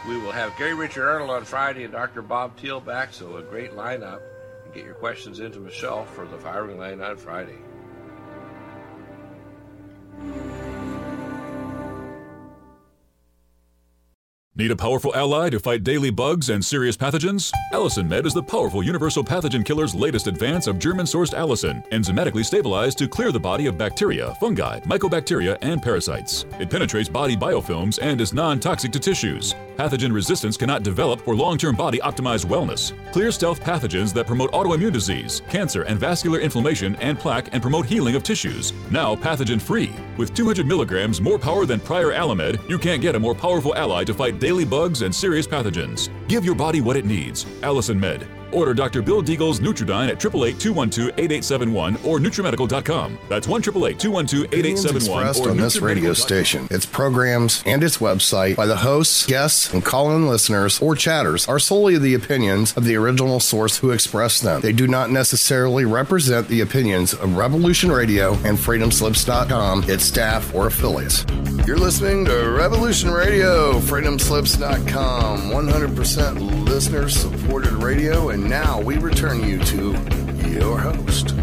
[0.05, 2.21] We will have Gary Richard Arnold on Friday and Dr.
[2.21, 4.19] Bob Thiel back, so a great lineup.
[4.73, 7.55] Get your questions into Michelle for the firing line on Friday.
[14.59, 17.49] Need a powerful ally to fight daily bugs and serious pathogens?
[17.71, 22.43] Allicin Med is the powerful universal pathogen killer's latest advance of German sourced allicin, enzymatically
[22.43, 26.45] stabilized to clear the body of bacteria, fungi, mycobacteria, and parasites.
[26.59, 29.55] It penetrates body biofilms and is non toxic to tissues.
[29.77, 32.91] Pathogen resistance cannot develop for long term body optimized wellness.
[33.13, 37.85] Clear stealth pathogens that promote autoimmune disease, cancer, and vascular inflammation and plaque and promote
[37.85, 38.73] healing of tissues.
[38.91, 39.93] Now pathogen free.
[40.17, 44.03] With 200 milligrams more power than prior Alamed, you can't get a more powerful ally
[44.03, 46.09] to fight daily bugs and serious pathogens.
[46.27, 47.45] Give your body what it needs.
[47.61, 48.38] Allicin Med.
[48.51, 49.01] Order Dr.
[49.01, 53.17] Bill Deagle's Nutriodine at 888-212-8871 or NutriMedical.com.
[53.29, 59.25] That's 1-888-212-8871 expressed on this radio station, its programs, and its website by the hosts,
[59.25, 63.91] guests, and call-in listeners or chatters are solely the opinions of the original source who
[63.91, 64.61] expressed them.
[64.61, 70.67] They do not necessarily represent the opinions of Revolution Radio and FreedomSlips.com, its staff, or
[70.67, 71.25] affiliates.
[71.65, 79.91] You're listening to Revolution Radio, FreedomSlips.com, 100% listener-supported radio, and now we return you to
[80.49, 81.35] your host.